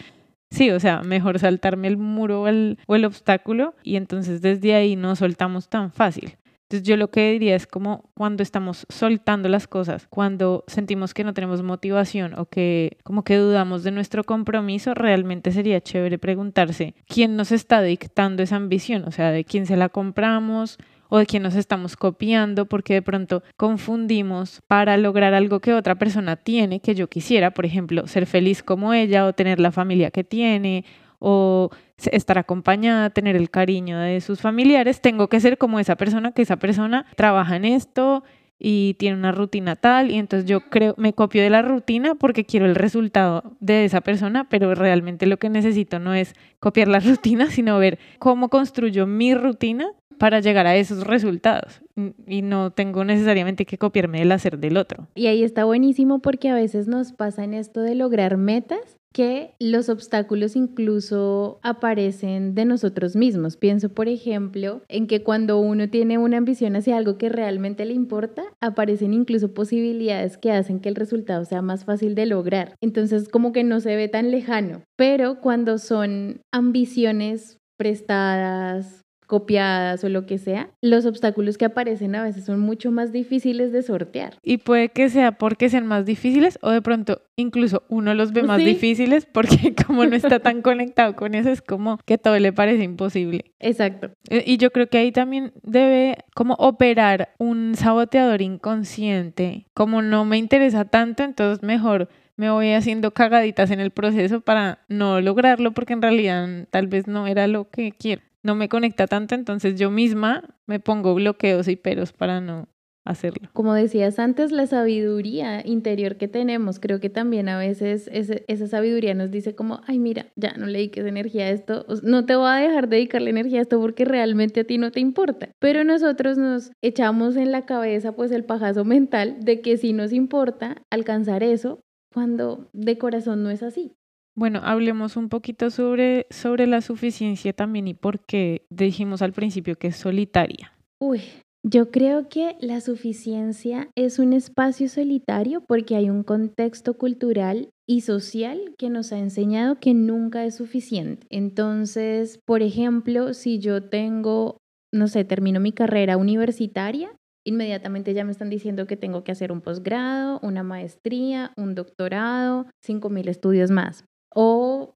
sí, 0.51 0.71
o 0.71 0.81
sea, 0.81 1.03
mejor 1.03 1.39
saltarme 1.39 1.89
el 1.89 1.99
muro 1.99 2.43
o 2.43 2.49
el, 2.49 2.79
o 2.87 2.97
el 2.97 3.05
obstáculo 3.05 3.75
y 3.83 3.97
entonces 3.97 4.41
desde 4.41 4.75
ahí 4.75 4.97
no 4.97 5.15
soltamos 5.15 5.69
tan 5.69 5.93
fácil. 5.93 6.37
Entonces 6.65 6.89
yo 6.89 6.97
lo 6.97 7.11
que 7.11 7.33
diría 7.33 7.57
es 7.57 7.67
como 7.67 8.11
cuando 8.15 8.43
estamos 8.43 8.87
soltando 8.89 9.49
las 9.49 9.67
cosas, 9.67 10.07
cuando 10.09 10.65
sentimos 10.67 11.13
que 11.15 11.23
no 11.23 11.35
tenemos 11.35 11.63
motivación 11.63 12.39
o 12.39 12.47
que 12.47 12.97
como 13.05 13.23
que 13.23 13.37
dudamos 13.37 13.85
de 13.85 13.91
nuestro 13.91 14.25
compromiso, 14.25 14.95
realmente 14.95 15.53
sería 15.53 15.81
chévere 15.81 16.19
preguntarse 16.19 16.95
quién 17.07 17.37
nos 17.37 17.53
está 17.53 17.83
dictando 17.83 18.43
esa 18.43 18.57
ambición, 18.57 19.05
o 19.07 19.11
sea, 19.11 19.31
de 19.31 19.45
quién 19.45 19.67
se 19.67 19.77
la 19.77 19.91
compramos, 19.91 20.79
o 21.09 21.19
de 21.19 21.27
quién 21.27 21.45
nos 21.45 21.55
estamos 21.55 21.97
copiando, 21.97 22.67
porque 22.67 22.95
de 22.95 23.03
pronto 23.03 23.43
confundimos 23.57 24.63
para 24.67 24.97
lograr 24.97 25.35
algo 25.35 25.61
que 25.61 25.73
otra 25.73 25.95
persona 25.95 26.37
tiene, 26.37 26.81
que 26.81 26.95
yo 26.95 27.09
quisiera, 27.09 27.53
por 27.53 27.67
ejemplo, 27.67 28.09
ser 28.09 28.27
feliz 28.27 28.63
como 28.63 28.95
ella 28.95 29.27
o 29.27 29.33
tener 29.33 29.61
la 29.61 29.71
familia 29.71 30.11
que 30.11 30.25
tiene 30.25 30.85
o 31.21 31.71
estar 32.11 32.39
acompañada, 32.39 33.11
tener 33.11 33.37
el 33.37 33.51
cariño 33.51 33.99
de 33.99 34.21
sus 34.21 34.41
familiares, 34.41 35.01
tengo 35.01 35.29
que 35.29 35.41
ser 35.41 35.59
como 35.59 35.79
esa 35.81 35.97
persona, 35.97 36.33
que 36.33 36.43
esa 36.43 36.57
persona 36.57 37.07
trabaja 37.17 37.57
en 37.57 37.65
esto 37.65 38.25
y 38.59 38.95
tiene 38.95 39.17
una 39.17 39.33
rutina 39.33 39.77
tal 39.77 40.11
y 40.11 40.17
entonces 40.17 40.49
yo 40.49 40.61
creo 40.71 40.95
me 40.97 41.13
copio 41.13 41.43
de 41.43 41.51
la 41.51 41.63
rutina 41.63 42.15
porque 42.15 42.45
quiero 42.45 42.67
el 42.67 42.75
resultado 42.75 43.57
de 43.61 43.85
esa 43.85 44.01
persona, 44.01 44.49
pero 44.49 44.75
realmente 44.75 45.27
lo 45.27 45.39
que 45.39 45.51
necesito 45.51 45.99
no 45.99 46.15
es 46.15 46.35
copiar 46.61 46.89
la 46.89 47.01
rutina, 47.01 47.51
sino 47.51 47.79
ver 47.79 47.99
cómo 48.19 48.49
construyo 48.49 49.07
mi 49.07 49.35
rutina 49.35 49.87
para 50.19 50.41
llegar 50.41 50.67
a 50.67 50.77
esos 50.77 51.07
resultados 51.07 51.83
y 52.27 52.43
no 52.43 52.71
tengo 52.71 53.05
necesariamente 53.05 53.67
que 53.67 53.79
copiarme 53.79 54.21
del 54.21 54.33
hacer 54.33 54.59
del 54.59 54.77
otro. 54.77 55.09
Y 55.15 55.27
ahí 55.27 55.43
está 55.43 55.65
buenísimo 55.65 56.21
porque 56.21 56.49
a 56.49 56.55
veces 56.55 56.87
nos 56.87 57.13
pasa 57.13 57.43
en 57.43 57.53
esto 57.53 57.81
de 57.81 57.97
lograr 57.97 58.37
metas 58.37 58.97
que 59.15 59.55
los 59.61 59.89
obstáculos 59.89 60.57
incluso 60.57 61.61
aparecen 61.63 62.55
de 62.55 62.65
nosotros 62.65 63.15
mismos. 63.15 63.57
Pienso, 63.57 63.89
por 63.89 64.09
ejemplo, 64.09 64.83
en 64.89 65.07
que 65.07 65.23
cuando 65.23 65.59
uno 65.61 65.89
tiene 65.89 66.19
una 66.19 66.37
ambición 66.37 66.75
hacia 66.75 66.97
algo 66.97 67.17
que 67.17 67.29
realmente 67.29 67.85
le 67.85 67.95
importa, 67.95 68.43
aparecen 68.61 69.15
incluso 69.15 69.55
posibilidades 69.55 70.37
que 70.37 70.51
hacen 70.51 70.81
que 70.81 70.89
el 70.89 70.97
resultado 70.97 71.45
sea 71.45 71.63
más 71.63 71.85
fácil 71.85 72.17
de 72.17 72.27
lograr. 72.27 72.75
Entonces, 72.81 73.29
como 73.29 73.53
que 73.53 73.63
no 73.63 73.79
se 73.79 73.95
ve 73.95 74.09
tan 74.09 74.33
lejano. 74.33 74.83
Pero 74.97 75.41
cuando 75.41 75.79
son 75.79 76.41
ambiciones 76.53 77.59
prestadas, 77.79 79.04
copiadas 79.27 80.05
o 80.05 80.09
lo 80.09 80.27
que 80.27 80.39
sea, 80.39 80.71
los 80.81 81.07
obstáculos 81.07 81.59
que 81.59 81.65
aparecen 81.65 82.15
a 82.15 82.23
veces 82.23 82.45
son 82.45 82.61
mucho 82.61 82.91
más 82.91 83.13
difíciles 83.13 83.73
de 83.73 83.83
sortear. 83.83 84.39
Y 84.43 84.59
puede 84.59 84.91
que 84.91 85.09
sea 85.09 85.33
porque 85.33 85.69
sean 85.69 85.87
más 85.87 86.05
difíciles 86.05 86.59
o 86.63 86.71
de 86.71 86.83
pronto 86.83 87.23
incluso 87.37 87.83
uno 87.89 88.15
los 88.15 88.33
ve 88.33 88.43
más 88.43 88.59
difíciles 88.59 89.27
porque 89.27 89.75
como 89.87 90.05
no 90.07 90.15
está 90.15 90.39
tan 90.41 90.63
conectado 90.63 91.17
con 91.17 91.35
eso 91.35 91.51
es 91.51 91.63
como 91.63 91.99
que 92.05 92.19
todo 92.19 92.39
le 92.39 92.53
parece 92.53 92.85
imposible. 92.85 93.53
Exacto. 93.61 94.11
Eh, 94.31 94.45
y 94.47 94.57
yo 94.59 94.71
creo 94.71 94.89
que 94.89 94.99
ahí 94.99 95.13
también 95.13 95.53
debe 95.63 96.19
como 96.35 96.55
operar 96.55 97.31
un 97.39 97.75
saboteador 97.75 98.43
inconsciente. 98.43 99.67
Como 99.75 100.03
no 100.03 100.25
me 100.25 100.39
interesa 100.39 100.85
tanto, 100.85 101.23
entonces 101.23 101.63
mejor 101.63 102.09
me 102.37 102.51
voy 102.51 102.73
haciendo 102.73 103.13
cagaditas 103.13 103.71
en 103.71 103.81
el 103.81 103.91
proceso 103.91 104.41
para 104.41 104.81
no 104.89 105.21
lograrlo 105.21 105.73
porque 105.73 105.93
en 105.93 106.03
realidad 106.03 106.49
tal 106.71 106.89
vez 106.89 107.07
no 107.07 107.27
era 107.27 107.47
lo 107.47 107.71
que 107.71 107.93
quiero 107.93 108.23
no 108.45 108.55
me 108.55 108.69
conecta 108.69 109.09
tanto, 109.09 109.35
entonces 109.35 109.79
yo 109.79 109.91
misma 109.91 110.45
me 110.67 110.79
pongo 110.79 111.15
bloqueos 111.15 111.67
y 111.67 111.77
peros 111.77 112.13
para 112.13 112.41
no 112.41 112.69
hacerlo. 113.05 113.49
Como 113.53 113.75
decías 113.75 114.19
antes, 114.19 114.51
la 114.51 114.67
sabiduría 114.67 115.67
interior 115.67 116.17
que 116.17 116.29
tenemos, 116.29 116.81
creo 116.81 117.01
que 117.01 117.11
también 117.11 117.49
a 117.49 117.59
veces 117.59 118.09
esa 118.13 118.67
sabiduría 118.67 119.15
nos 119.15 119.31
dice 119.31 119.55
como, 119.55 119.81
ay, 119.87 119.99
mira, 119.99 120.27
ya 120.37 120.55
no 120.57 120.67
le 120.67 120.79
dediques 120.79 121.05
energía 121.05 121.45
a 121.45 121.51
esto, 121.51 121.85
no 122.03 122.25
te 122.25 122.35
voy 122.37 122.49
a 122.49 122.57
dejar 122.57 122.89
dedicarle 122.89 123.31
energía 123.31 123.59
a 123.59 123.63
esto 123.63 123.81
porque 123.81 124.05
realmente 124.05 124.61
a 124.61 124.65
ti 124.65 124.79
no 124.79 124.91
te 124.91 125.01
importa. 125.01 125.51
Pero 125.59 125.85
nosotros 125.85 126.39
nos 126.39 126.73
echamos 126.83 127.37
en 127.37 127.53
la 127.53 127.67
cabeza 127.67 128.13
pues 128.13 128.31
el 128.31 128.45
pajazo 128.45 128.85
mental 128.85 129.39
de 129.41 129.61
que 129.61 129.77
sí 129.77 129.93
nos 129.93 130.13
importa 130.13 130.83
alcanzar 130.91 131.43
eso 131.43 131.81
cuando 132.13 132.71
de 132.73 132.97
corazón 132.97 133.43
no 133.43 133.51
es 133.51 133.63
así. 133.63 133.93
Bueno, 134.37 134.61
hablemos 134.65 135.17
un 135.17 135.29
poquito 135.29 135.71
sobre, 135.71 136.27
sobre 136.31 136.67
la 136.67 136.81
suficiencia 136.81 137.53
también 137.53 137.87
y 137.87 137.95
por 137.95 138.21
qué 138.21 138.67
dijimos 138.69 139.23
al 139.23 139.33
principio 139.33 139.77
que 139.77 139.89
es 139.89 139.97
solitaria. 139.97 140.73
Uy, 141.01 141.21
yo 141.67 141.91
creo 141.91 142.29
que 142.29 142.57
la 142.61 142.81
suficiencia 142.81 143.89
es 143.95 144.19
un 144.19 144.33
espacio 144.33 144.89
solitario 144.89 145.63
porque 145.63 145.97
hay 145.97 146.11
un 146.11 146.25
contexto 146.25 146.99
cultural 146.99 147.71
y 147.89 148.01
social 148.01 148.75
que 148.77 148.91
nos 148.91 149.13
ha 149.13 149.19
enseñado 149.19 149.79
que 149.79 149.95
nunca 149.95 150.45
es 150.45 150.57
suficiente. 150.57 151.27
Entonces, 151.31 152.41
por 152.45 152.63
ejemplo, 152.63 153.35
si 153.35 153.61
yo 153.61 153.89
tengo, 153.89 154.59
no 154.93 155.07
sé, 155.07 155.25
termino 155.25 155.61
mi 155.61 155.73
carrera 155.73 156.17
universitaria, 156.17 157.11
inmediatamente 157.47 158.15
ya 158.15 158.25
me 158.25 158.33
están 158.33 158.51
diciendo 158.51 158.87
que 158.87 158.97
tengo 158.97 159.23
que 159.23 159.33
hacer 159.33 159.53
un 159.53 159.61
posgrado, 159.61 160.41
una 160.43 160.63
maestría, 160.63 161.53
un 161.57 161.75
doctorado, 161.75 162.67
5.000 162.85 163.29
estudios 163.29 163.71
más. 163.71 164.05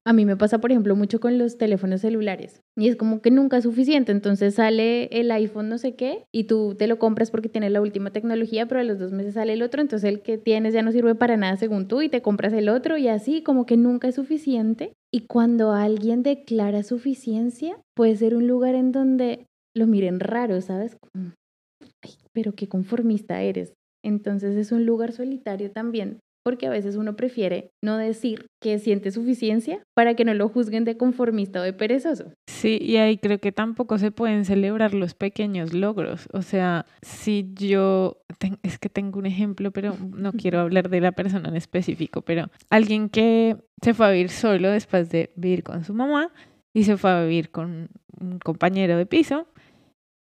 A 0.05 0.13
mí 0.13 0.25
me 0.25 0.37
pasa, 0.37 0.59
por 0.59 0.71
ejemplo, 0.71 0.95
mucho 0.95 1.19
con 1.19 1.37
los 1.37 1.57
teléfonos 1.57 2.01
celulares. 2.01 2.61
Y 2.75 2.87
es 2.87 2.95
como 2.95 3.21
que 3.21 3.31
nunca 3.31 3.57
es 3.57 3.63
suficiente. 3.63 4.11
Entonces 4.11 4.55
sale 4.55 5.05
el 5.11 5.31
iPhone 5.31 5.69
no 5.69 5.77
sé 5.77 5.95
qué 5.95 6.25
y 6.31 6.45
tú 6.45 6.75
te 6.77 6.87
lo 6.87 6.99
compras 6.99 7.31
porque 7.31 7.49
tiene 7.49 7.69
la 7.69 7.81
última 7.81 8.11
tecnología, 8.11 8.67
pero 8.67 8.81
a 8.81 8.83
los 8.83 8.99
dos 8.99 9.11
meses 9.11 9.33
sale 9.33 9.53
el 9.53 9.61
otro. 9.61 9.81
Entonces 9.81 10.09
el 10.09 10.21
que 10.21 10.37
tienes 10.37 10.73
ya 10.73 10.81
no 10.81 10.91
sirve 10.91 11.15
para 11.15 11.37
nada 11.37 11.55
según 11.57 11.87
tú 11.87 12.01
y 12.01 12.09
te 12.09 12.21
compras 12.21 12.53
el 12.53 12.69
otro 12.69 12.97
y 12.97 13.07
así 13.07 13.43
como 13.43 13.65
que 13.65 13.77
nunca 13.77 14.07
es 14.07 14.15
suficiente. 14.15 14.93
Y 15.11 15.21
cuando 15.21 15.71
alguien 15.71 16.23
declara 16.23 16.83
suficiencia, 16.83 17.77
puede 17.95 18.15
ser 18.15 18.35
un 18.35 18.47
lugar 18.47 18.75
en 18.75 18.91
donde 18.91 19.47
lo 19.75 19.87
miren 19.87 20.19
raro, 20.19 20.61
¿sabes? 20.61 20.97
Ay, 21.13 22.11
pero 22.33 22.53
qué 22.53 22.67
conformista 22.67 23.41
eres. 23.41 23.73
Entonces 24.03 24.55
es 24.55 24.71
un 24.71 24.85
lugar 24.85 25.11
solitario 25.11 25.71
también 25.71 26.19
porque 26.43 26.67
a 26.67 26.69
veces 26.69 26.95
uno 26.95 27.15
prefiere 27.15 27.71
no 27.83 27.97
decir 27.97 28.47
que 28.61 28.79
siente 28.79 29.11
suficiencia 29.11 29.81
para 29.95 30.15
que 30.15 30.25
no 30.25 30.33
lo 30.33 30.49
juzguen 30.49 30.85
de 30.85 30.97
conformista 30.97 31.61
o 31.61 31.63
de 31.63 31.73
perezoso. 31.73 32.33
Sí, 32.47 32.77
y 32.81 32.97
ahí 32.97 33.17
creo 33.17 33.39
que 33.39 33.51
tampoco 33.51 33.97
se 33.97 34.11
pueden 34.11 34.45
celebrar 34.45 34.93
los 34.93 35.13
pequeños 35.13 35.73
logros. 35.73 36.27
O 36.33 36.41
sea, 36.41 36.85
si 37.01 37.51
yo, 37.53 38.21
es 38.63 38.79
que 38.79 38.89
tengo 38.89 39.19
un 39.19 39.25
ejemplo, 39.25 39.71
pero 39.71 39.95
no 40.15 40.33
quiero 40.33 40.59
hablar 40.59 40.89
de 40.89 41.01
la 41.01 41.11
persona 41.11 41.49
en 41.49 41.55
específico, 41.55 42.21
pero 42.21 42.49
alguien 42.69 43.09
que 43.09 43.57
se 43.81 43.93
fue 43.93 44.07
a 44.07 44.11
vivir 44.11 44.29
solo 44.29 44.69
después 44.69 45.09
de 45.09 45.31
vivir 45.35 45.63
con 45.63 45.83
su 45.83 45.93
mamá 45.93 46.31
y 46.73 46.83
se 46.83 46.97
fue 46.97 47.11
a 47.11 47.23
vivir 47.23 47.51
con 47.51 47.89
un 48.19 48.39
compañero 48.39 48.97
de 48.97 49.05
piso 49.05 49.47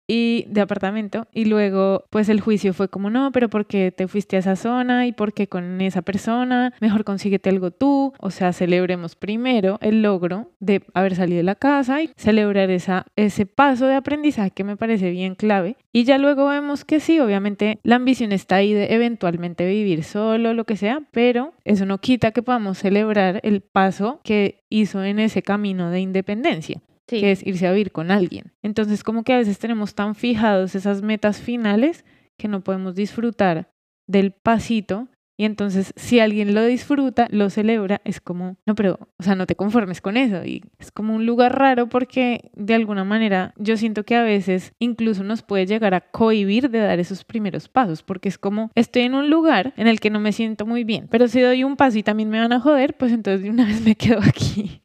y 0.07 0.45
de 0.49 0.61
apartamento 0.61 1.27
y 1.31 1.45
luego 1.45 2.05
pues 2.09 2.29
el 2.29 2.41
juicio 2.41 2.73
fue 2.73 2.89
como 2.89 3.09
no, 3.09 3.31
pero 3.31 3.49
¿por 3.49 3.65
qué 3.65 3.91
te 3.91 4.07
fuiste 4.07 4.35
a 4.35 4.39
esa 4.39 4.55
zona 4.55 5.07
y 5.07 5.11
por 5.11 5.33
qué 5.33 5.47
con 5.47 5.81
esa 5.81 6.01
persona? 6.01 6.73
Mejor 6.81 7.03
consíguete 7.03 7.49
algo 7.49 7.71
tú, 7.71 8.13
o 8.19 8.31
sea, 8.31 8.53
celebremos 8.53 9.15
primero 9.15 9.77
el 9.81 10.01
logro 10.01 10.51
de 10.59 10.83
haber 10.93 11.15
salido 11.15 11.37
de 11.37 11.43
la 11.43 11.55
casa 11.55 12.01
y 12.01 12.09
celebrar 12.15 12.69
esa, 12.69 13.05
ese 13.15 13.45
paso 13.45 13.87
de 13.87 13.95
aprendizaje 13.95 14.51
que 14.51 14.63
me 14.63 14.77
parece 14.77 15.09
bien 15.09 15.35
clave. 15.35 15.77
Y 15.91 16.03
ya 16.03 16.17
luego 16.17 16.47
vemos 16.47 16.85
que 16.85 16.99
sí, 16.99 17.19
obviamente 17.19 17.79
la 17.83 17.95
ambición 17.95 18.31
está 18.31 18.57
ahí 18.57 18.73
de 18.73 18.93
eventualmente 18.93 19.65
vivir 19.65 20.03
solo, 20.03 20.53
lo 20.53 20.65
que 20.65 20.75
sea, 20.75 21.01
pero 21.11 21.53
eso 21.63 21.85
no 21.85 21.99
quita 21.99 22.31
que 22.31 22.43
podamos 22.43 22.77
celebrar 22.77 23.39
el 23.43 23.61
paso 23.61 24.19
que 24.23 24.63
hizo 24.69 25.03
en 25.03 25.19
ese 25.19 25.41
camino 25.41 25.89
de 25.89 25.99
independencia 25.99 26.81
que 27.19 27.31
es 27.31 27.45
irse 27.45 27.67
a 27.67 27.71
vivir 27.71 27.91
con 27.91 28.11
alguien. 28.11 28.53
Entonces, 28.61 29.03
como 29.03 29.23
que 29.23 29.33
a 29.33 29.37
veces 29.37 29.59
tenemos 29.59 29.95
tan 29.95 30.15
fijados 30.15 30.75
esas 30.75 31.01
metas 31.01 31.39
finales 31.39 32.05
que 32.37 32.47
no 32.47 32.63
podemos 32.63 32.95
disfrutar 32.95 33.71
del 34.07 34.31
pasito. 34.31 35.07
Y 35.35 35.45
entonces, 35.45 35.93
si 35.95 36.19
alguien 36.19 36.53
lo 36.53 36.63
disfruta, 36.63 37.27
lo 37.31 37.49
celebra, 37.49 38.01
es 38.05 38.21
como, 38.21 38.57
no, 38.67 38.75
pero, 38.75 38.99
o 39.17 39.23
sea, 39.23 39.33
no 39.33 39.47
te 39.47 39.55
conformes 39.55 39.99
con 39.99 40.15
eso. 40.15 40.45
Y 40.45 40.63
es 40.77 40.91
como 40.91 41.15
un 41.15 41.25
lugar 41.25 41.57
raro 41.57 41.89
porque, 41.89 42.51
de 42.53 42.75
alguna 42.75 43.03
manera, 43.03 43.55
yo 43.57 43.75
siento 43.75 44.03
que 44.03 44.15
a 44.15 44.21
veces 44.21 44.73
incluso 44.77 45.23
nos 45.23 45.41
puede 45.41 45.65
llegar 45.65 45.95
a 45.95 46.01
cohibir 46.01 46.69
de 46.69 46.79
dar 46.79 46.99
esos 46.99 47.23
primeros 47.23 47.67
pasos, 47.67 48.03
porque 48.03 48.29
es 48.29 48.37
como, 48.37 48.69
estoy 48.75 49.03
en 49.03 49.15
un 49.15 49.31
lugar 49.31 49.73
en 49.75 49.87
el 49.87 49.99
que 49.99 50.11
no 50.11 50.19
me 50.19 50.33
siento 50.33 50.67
muy 50.67 50.83
bien, 50.83 51.07
pero 51.09 51.27
si 51.27 51.41
doy 51.41 51.63
un 51.63 51.77
paso 51.77 51.97
y 51.97 52.03
también 52.03 52.29
me 52.29 52.39
van 52.39 52.53
a 52.53 52.59
joder, 52.59 52.95
pues 52.95 53.11
entonces 53.11 53.41
de 53.41 53.49
una 53.49 53.65
vez 53.65 53.81
me 53.81 53.95
quedo 53.95 54.19
aquí. 54.19 54.82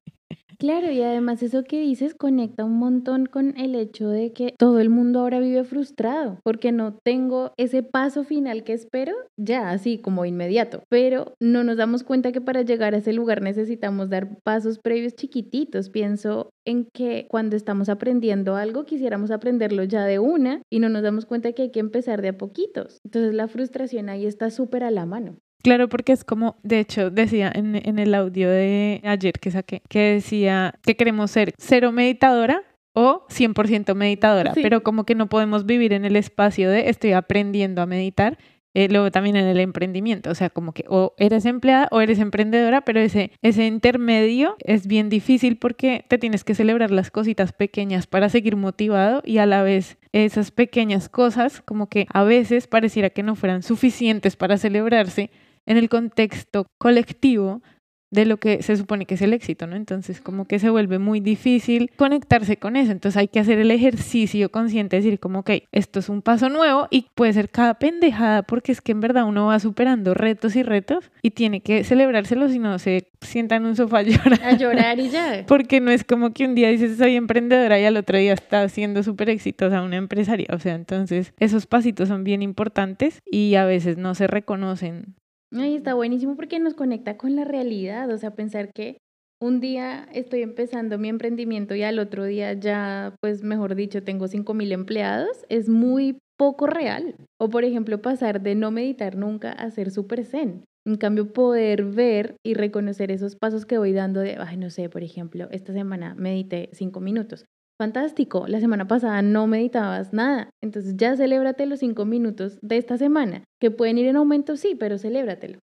Claro, 0.60 0.90
y 0.90 1.00
además 1.02 1.40
eso 1.44 1.62
que 1.62 1.80
dices 1.80 2.16
conecta 2.16 2.64
un 2.64 2.80
montón 2.80 3.26
con 3.26 3.56
el 3.56 3.76
hecho 3.76 4.08
de 4.08 4.32
que 4.32 4.54
todo 4.58 4.80
el 4.80 4.90
mundo 4.90 5.20
ahora 5.20 5.38
vive 5.38 5.62
frustrado 5.62 6.40
porque 6.42 6.72
no 6.72 6.94
tengo 6.94 7.52
ese 7.56 7.84
paso 7.84 8.24
final 8.24 8.64
que 8.64 8.72
espero 8.72 9.14
ya 9.36 9.70
así 9.70 9.98
como 9.98 10.24
inmediato, 10.24 10.82
pero 10.88 11.34
no 11.38 11.62
nos 11.62 11.76
damos 11.76 12.02
cuenta 12.02 12.32
que 12.32 12.40
para 12.40 12.62
llegar 12.62 12.94
a 12.94 12.98
ese 12.98 13.12
lugar 13.12 13.40
necesitamos 13.40 14.10
dar 14.10 14.40
pasos 14.42 14.80
previos 14.80 15.14
chiquititos. 15.14 15.90
Pienso 15.90 16.50
en 16.64 16.88
que 16.92 17.28
cuando 17.30 17.54
estamos 17.54 17.88
aprendiendo 17.88 18.56
algo 18.56 18.84
quisiéramos 18.84 19.30
aprenderlo 19.30 19.84
ya 19.84 20.04
de 20.06 20.18
una 20.18 20.62
y 20.68 20.80
no 20.80 20.88
nos 20.88 21.04
damos 21.04 21.24
cuenta 21.24 21.52
que 21.52 21.62
hay 21.62 21.70
que 21.70 21.78
empezar 21.78 22.20
de 22.20 22.30
a 22.30 22.36
poquitos. 22.36 22.98
Entonces 23.04 23.32
la 23.32 23.46
frustración 23.46 24.08
ahí 24.08 24.26
está 24.26 24.50
súper 24.50 24.82
a 24.82 24.90
la 24.90 25.06
mano. 25.06 25.38
Claro, 25.62 25.88
porque 25.88 26.12
es 26.12 26.24
como, 26.24 26.56
de 26.62 26.80
hecho, 26.80 27.10
decía 27.10 27.50
en, 27.54 27.74
en 27.76 27.98
el 27.98 28.14
audio 28.14 28.48
de 28.48 29.00
ayer 29.04 29.32
que 29.40 29.50
saqué, 29.50 29.82
que 29.88 30.14
decía 30.14 30.74
que 30.82 30.96
queremos 30.96 31.30
ser 31.30 31.52
cero 31.58 31.90
meditadora 31.92 32.62
o 32.92 33.26
100% 33.28 33.94
meditadora, 33.94 34.52
pero 34.54 34.82
como 34.82 35.04
que 35.04 35.14
no 35.14 35.28
podemos 35.28 35.66
vivir 35.66 35.92
en 35.92 36.04
el 36.04 36.16
espacio 36.16 36.70
de 36.70 36.88
estoy 36.88 37.12
aprendiendo 37.12 37.80
a 37.80 37.86
meditar, 37.86 38.38
eh, 38.74 38.88
luego 38.90 39.10
también 39.10 39.36
en 39.36 39.46
el 39.46 39.60
emprendimiento, 39.60 40.30
o 40.30 40.34
sea, 40.34 40.50
como 40.50 40.72
que 40.72 40.84
o 40.88 41.14
eres 41.16 41.46
empleada 41.46 41.88
o 41.90 42.00
eres 42.00 42.18
emprendedora, 42.18 42.82
pero 42.82 43.00
ese, 43.00 43.32
ese 43.40 43.66
intermedio 43.66 44.56
es 44.60 44.86
bien 44.86 45.08
difícil 45.08 45.58
porque 45.58 46.04
te 46.08 46.18
tienes 46.18 46.44
que 46.44 46.54
celebrar 46.54 46.90
las 46.90 47.10
cositas 47.10 47.52
pequeñas 47.52 48.06
para 48.06 48.28
seguir 48.28 48.56
motivado 48.56 49.22
y 49.24 49.38
a 49.38 49.46
la 49.46 49.62
vez 49.62 49.96
esas 50.12 50.50
pequeñas 50.50 51.08
cosas 51.08 51.60
como 51.62 51.88
que 51.88 52.06
a 52.12 52.24
veces 52.24 52.66
pareciera 52.66 53.10
que 53.10 53.22
no 53.22 53.36
fueran 53.36 53.62
suficientes 53.62 54.36
para 54.36 54.58
celebrarse 54.58 55.30
en 55.68 55.76
el 55.76 55.88
contexto 55.88 56.66
colectivo 56.78 57.62
de 58.10 58.24
lo 58.24 58.38
que 58.38 58.62
se 58.62 58.76
supone 58.76 59.04
que 59.04 59.14
es 59.14 59.22
el 59.22 59.34
éxito, 59.34 59.66
¿no? 59.66 59.76
Entonces 59.76 60.20
como 60.20 60.46
que 60.46 60.58
se 60.58 60.70
vuelve 60.70 60.98
muy 60.98 61.20
difícil 61.20 61.90
conectarse 61.96 62.56
con 62.56 62.76
eso, 62.76 62.92
entonces 62.92 63.18
hay 63.18 63.28
que 63.28 63.40
hacer 63.40 63.58
el 63.58 63.70
ejercicio 63.70 64.50
consciente, 64.50 64.96
decir 64.96 65.20
como, 65.20 65.40
ok, 65.40 65.50
esto 65.72 65.98
es 66.00 66.08
un 66.08 66.22
paso 66.22 66.48
nuevo 66.48 66.88
y 66.90 67.06
puede 67.14 67.32
ser 67.34 67.50
cada 67.50 67.74
pendejada 67.74 68.42
porque 68.42 68.72
es 68.72 68.80
que 68.80 68.92
en 68.92 69.00
verdad 69.00 69.24
uno 69.24 69.46
va 69.46 69.60
superando 69.60 70.14
retos 70.14 70.56
y 70.56 70.62
retos 70.62 71.10
y 71.22 71.32
tiene 71.32 71.60
que 71.60 71.84
celebrárselo 71.84 72.48
si 72.48 72.58
no 72.58 72.78
se 72.78 73.08
sienta 73.20 73.56
en 73.56 73.66
un 73.66 73.76
sofá 73.76 73.98
a 73.98 74.02
llorar. 74.02 74.40
A 74.42 74.56
llorar 74.56 74.98
y 74.98 75.10
ya. 75.10 75.44
porque 75.46 75.80
no 75.80 75.90
es 75.90 76.04
como 76.04 76.32
que 76.32 76.46
un 76.46 76.54
día 76.54 76.68
dices 76.68 76.96
soy 76.96 77.16
emprendedora 77.16 77.78
y 77.78 77.84
al 77.84 77.96
otro 77.96 78.16
día 78.16 78.32
está 78.32 78.66
siendo 78.68 79.02
súper 79.02 79.28
exitosa 79.28 79.82
una 79.82 79.96
empresaria, 79.96 80.48
o 80.52 80.58
sea, 80.58 80.74
entonces 80.74 81.34
esos 81.38 81.66
pasitos 81.66 82.08
son 82.08 82.24
bien 82.24 82.42
importantes 82.42 83.20
y 83.30 83.54
a 83.56 83.66
veces 83.66 83.98
no 83.98 84.14
se 84.14 84.26
reconocen 84.26 85.14
Ay, 85.52 85.76
está 85.76 85.94
buenísimo 85.94 86.36
porque 86.36 86.58
nos 86.58 86.74
conecta 86.74 87.16
con 87.16 87.34
la 87.34 87.44
realidad, 87.44 88.10
o 88.10 88.18
sea, 88.18 88.34
pensar 88.34 88.70
que 88.74 88.98
un 89.40 89.60
día 89.60 90.06
estoy 90.12 90.42
empezando 90.42 90.98
mi 90.98 91.08
emprendimiento 91.08 91.74
y 91.74 91.82
al 91.82 91.98
otro 91.98 92.24
día 92.24 92.52
ya, 92.52 93.14
pues 93.20 93.42
mejor 93.42 93.74
dicho, 93.74 94.02
tengo 94.02 94.28
5.000 94.28 94.72
empleados, 94.72 95.46
es 95.48 95.68
muy 95.68 96.18
poco 96.36 96.66
real. 96.66 97.14
O 97.40 97.48
por 97.48 97.64
ejemplo, 97.64 98.02
pasar 98.02 98.42
de 98.42 98.56
no 98.56 98.70
meditar 98.70 99.16
nunca 99.16 99.52
a 99.52 99.70
ser 99.70 99.90
súper 99.90 100.24
zen. 100.24 100.64
En 100.84 100.96
cambio, 100.96 101.32
poder 101.32 101.84
ver 101.84 102.36
y 102.44 102.54
reconocer 102.54 103.10
esos 103.10 103.36
pasos 103.36 103.64
que 103.64 103.78
voy 103.78 103.92
dando 103.92 104.20
de, 104.20 104.36
ay, 104.38 104.56
no 104.56 104.70
sé, 104.70 104.88
por 104.88 105.02
ejemplo, 105.02 105.48
esta 105.50 105.72
semana 105.72 106.14
medité 106.14 106.68
cinco 106.72 107.00
minutos 107.00 107.44
fantástico, 107.78 108.46
la 108.48 108.60
semana 108.60 108.86
pasada 108.86 109.22
no 109.22 109.46
meditabas 109.46 110.12
nada, 110.12 110.50
entonces 110.62 110.94
ya 110.96 111.16
celébrate 111.16 111.64
los 111.66 111.78
cinco 111.78 112.04
minutos 112.04 112.58
de 112.60 112.76
esta 112.76 112.98
semana, 112.98 113.44
que 113.60 113.70
pueden 113.70 113.98
ir 113.98 114.06
en 114.06 114.16
aumento, 114.16 114.56
sí, 114.56 114.74
pero 114.78 114.98
celébratelo. 114.98 115.60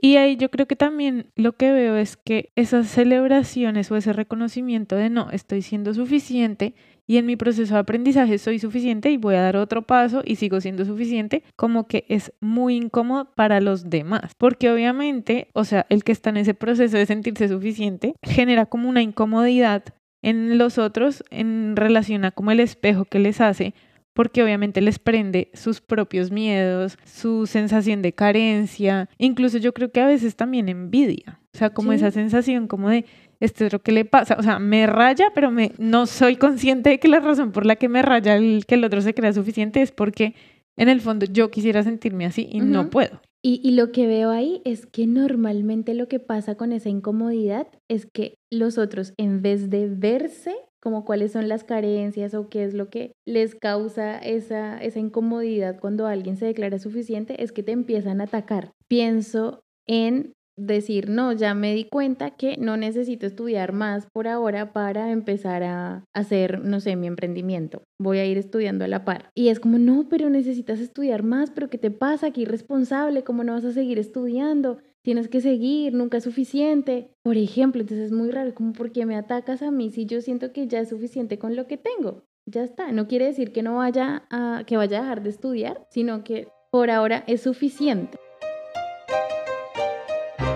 Y 0.00 0.16
ahí 0.16 0.36
yo 0.36 0.50
creo 0.50 0.66
que 0.66 0.76
también 0.76 1.30
lo 1.34 1.52
que 1.52 1.72
veo 1.72 1.96
es 1.96 2.18
que 2.18 2.50
esas 2.56 2.88
celebraciones 2.88 3.90
o 3.90 3.96
ese 3.96 4.12
reconocimiento 4.12 4.96
de 4.96 5.08
no, 5.08 5.30
estoy 5.30 5.62
siendo 5.62 5.94
suficiente 5.94 6.74
y 7.06 7.16
en 7.16 7.24
mi 7.24 7.36
proceso 7.36 7.72
de 7.72 7.80
aprendizaje 7.80 8.36
soy 8.36 8.58
suficiente 8.58 9.10
y 9.10 9.16
voy 9.16 9.36
a 9.36 9.40
dar 9.40 9.56
otro 9.56 9.82
paso 9.82 10.22
y 10.24 10.36
sigo 10.36 10.60
siendo 10.60 10.84
suficiente, 10.84 11.42
como 11.56 11.86
que 11.86 12.04
es 12.08 12.32
muy 12.40 12.76
incómodo 12.76 13.30
para 13.34 13.60
los 13.60 13.88
demás. 13.88 14.32
Porque 14.36 14.70
obviamente, 14.70 15.48
o 15.54 15.64
sea, 15.64 15.86
el 15.88 16.04
que 16.04 16.12
está 16.12 16.30
en 16.30 16.38
ese 16.38 16.52
proceso 16.52 16.98
de 16.98 17.06
sentirse 17.06 17.48
suficiente 17.48 18.14
genera 18.22 18.66
como 18.66 18.88
una 18.88 19.00
incomodidad 19.00 19.84
en 20.24 20.56
los 20.56 20.78
otros 20.78 21.22
en 21.30 21.76
relación 21.76 22.24
a 22.24 22.30
como 22.30 22.50
el 22.50 22.58
espejo 22.58 23.04
que 23.04 23.18
les 23.18 23.40
hace 23.40 23.74
porque 24.14 24.42
obviamente 24.42 24.80
les 24.80 25.00
prende 25.00 25.50
sus 25.54 25.80
propios 25.80 26.30
miedos, 26.30 26.96
su 27.04 27.46
sensación 27.46 28.00
de 28.00 28.12
carencia, 28.12 29.08
incluso 29.18 29.58
yo 29.58 29.74
creo 29.74 29.90
que 29.90 30.00
a 30.00 30.06
veces 30.06 30.36
también 30.36 30.68
envidia, 30.68 31.40
o 31.52 31.58
sea, 31.58 31.70
como 31.70 31.92
esa 31.92 32.12
sensación 32.12 32.68
como 32.68 32.90
de 32.90 33.04
esto 33.40 33.66
es 33.66 33.72
lo 33.72 33.82
que 33.82 33.90
le 33.90 34.04
pasa, 34.04 34.36
o 34.38 34.42
sea, 34.42 34.60
me 34.60 34.86
raya, 34.86 35.32
pero 35.34 35.50
me, 35.50 35.72
no 35.78 36.06
soy 36.06 36.36
consciente 36.36 36.90
de 36.90 37.00
que 37.00 37.08
la 37.08 37.18
razón 37.18 37.50
por 37.50 37.66
la 37.66 37.74
que 37.74 37.88
me 37.88 38.02
raya 38.02 38.36
el 38.36 38.64
que 38.66 38.76
el 38.76 38.84
otro 38.84 39.00
se 39.00 39.14
crea 39.14 39.32
suficiente 39.32 39.82
es 39.82 39.90
porque 39.90 40.34
en 40.76 40.88
el 40.88 41.00
fondo 41.00 41.26
yo 41.26 41.50
quisiera 41.50 41.82
sentirme 41.82 42.24
así 42.24 42.48
y 42.50 42.60
no 42.60 42.90
puedo. 42.90 43.20
Y, 43.46 43.72
lo 43.72 43.92
que 43.92 44.06
veo 44.06 44.30
ahí 44.30 44.62
es 44.64 44.86
que 44.86 45.06
normalmente 45.06 45.92
lo 45.92 46.08
que 46.08 46.18
pasa 46.18 46.54
con 46.54 46.72
esa 46.72 46.88
incomodidad 46.88 47.66
es 47.90 48.06
que 48.06 48.38
los 48.50 48.78
otros, 48.78 49.12
en 49.18 49.42
vez 49.42 49.68
de 49.68 49.86
verse 49.86 50.56
como 50.80 51.04
cuáles 51.04 51.32
son 51.32 51.48
las 51.48 51.62
carencias 51.62 52.34
o 52.34 52.48
qué 52.48 52.64
es 52.64 52.72
lo 52.72 52.88
que 52.88 53.12
les 53.26 53.54
causa 53.54 54.18
esa, 54.18 54.78
esa 54.78 54.98
incomodidad 54.98 55.78
cuando 55.78 56.06
alguien 56.06 56.38
se 56.38 56.46
declara 56.46 56.78
suficiente, 56.78 57.42
es 57.42 57.52
que 57.52 57.62
te 57.62 57.72
empiezan 57.72 58.22
a 58.22 58.24
atacar. 58.24 58.72
Pienso 58.88 59.60
en 59.86 60.32
decir, 60.56 61.08
no, 61.08 61.32
ya 61.32 61.54
me 61.54 61.74
di 61.74 61.84
cuenta 61.84 62.30
que 62.30 62.56
no 62.56 62.76
necesito 62.76 63.26
estudiar 63.26 63.72
más 63.72 64.06
por 64.12 64.28
ahora 64.28 64.72
para 64.72 65.10
empezar 65.10 65.62
a 65.62 66.04
hacer, 66.14 66.60
no 66.64 66.80
sé, 66.80 66.96
mi 66.96 67.06
emprendimiento. 67.06 67.82
Voy 67.98 68.18
a 68.18 68.26
ir 68.26 68.38
estudiando 68.38 68.84
a 68.84 68.88
la 68.88 69.04
par. 69.04 69.30
Y 69.34 69.48
es 69.48 69.60
como, 69.60 69.78
no, 69.78 70.08
pero 70.08 70.30
necesitas 70.30 70.80
estudiar 70.80 71.22
más, 71.22 71.50
pero 71.50 71.68
¿qué 71.70 71.78
te 71.78 71.90
pasa? 71.90 72.30
Qué 72.30 72.42
irresponsable, 72.42 73.24
¿cómo 73.24 73.44
no 73.44 73.52
vas 73.52 73.64
a 73.64 73.72
seguir 73.72 73.98
estudiando? 73.98 74.78
Tienes 75.02 75.28
que 75.28 75.40
seguir, 75.40 75.92
nunca 75.92 76.18
es 76.18 76.24
suficiente. 76.24 77.10
Por 77.22 77.36
ejemplo, 77.36 77.82
entonces 77.82 78.06
es 78.06 78.12
muy 78.12 78.30
raro, 78.30 78.54
como, 78.54 78.72
¿por 78.72 78.92
qué 78.92 79.06
me 79.06 79.16
atacas 79.16 79.62
a 79.62 79.70
mí 79.70 79.90
si 79.90 80.06
yo 80.06 80.20
siento 80.20 80.52
que 80.52 80.66
ya 80.66 80.80
es 80.80 80.88
suficiente 80.88 81.38
con 81.38 81.56
lo 81.56 81.66
que 81.66 81.76
tengo? 81.76 82.22
Ya 82.46 82.62
está, 82.62 82.92
no 82.92 83.08
quiere 83.08 83.26
decir 83.26 83.52
que 83.52 83.62
no 83.62 83.76
vaya 83.76 84.24
a, 84.30 84.64
que 84.66 84.76
vaya 84.76 84.98
a 84.98 85.02
dejar 85.02 85.22
de 85.22 85.30
estudiar, 85.30 85.86
sino 85.90 86.24
que 86.24 86.48
por 86.70 86.90
ahora 86.90 87.24
es 87.26 87.42
suficiente 87.42 88.18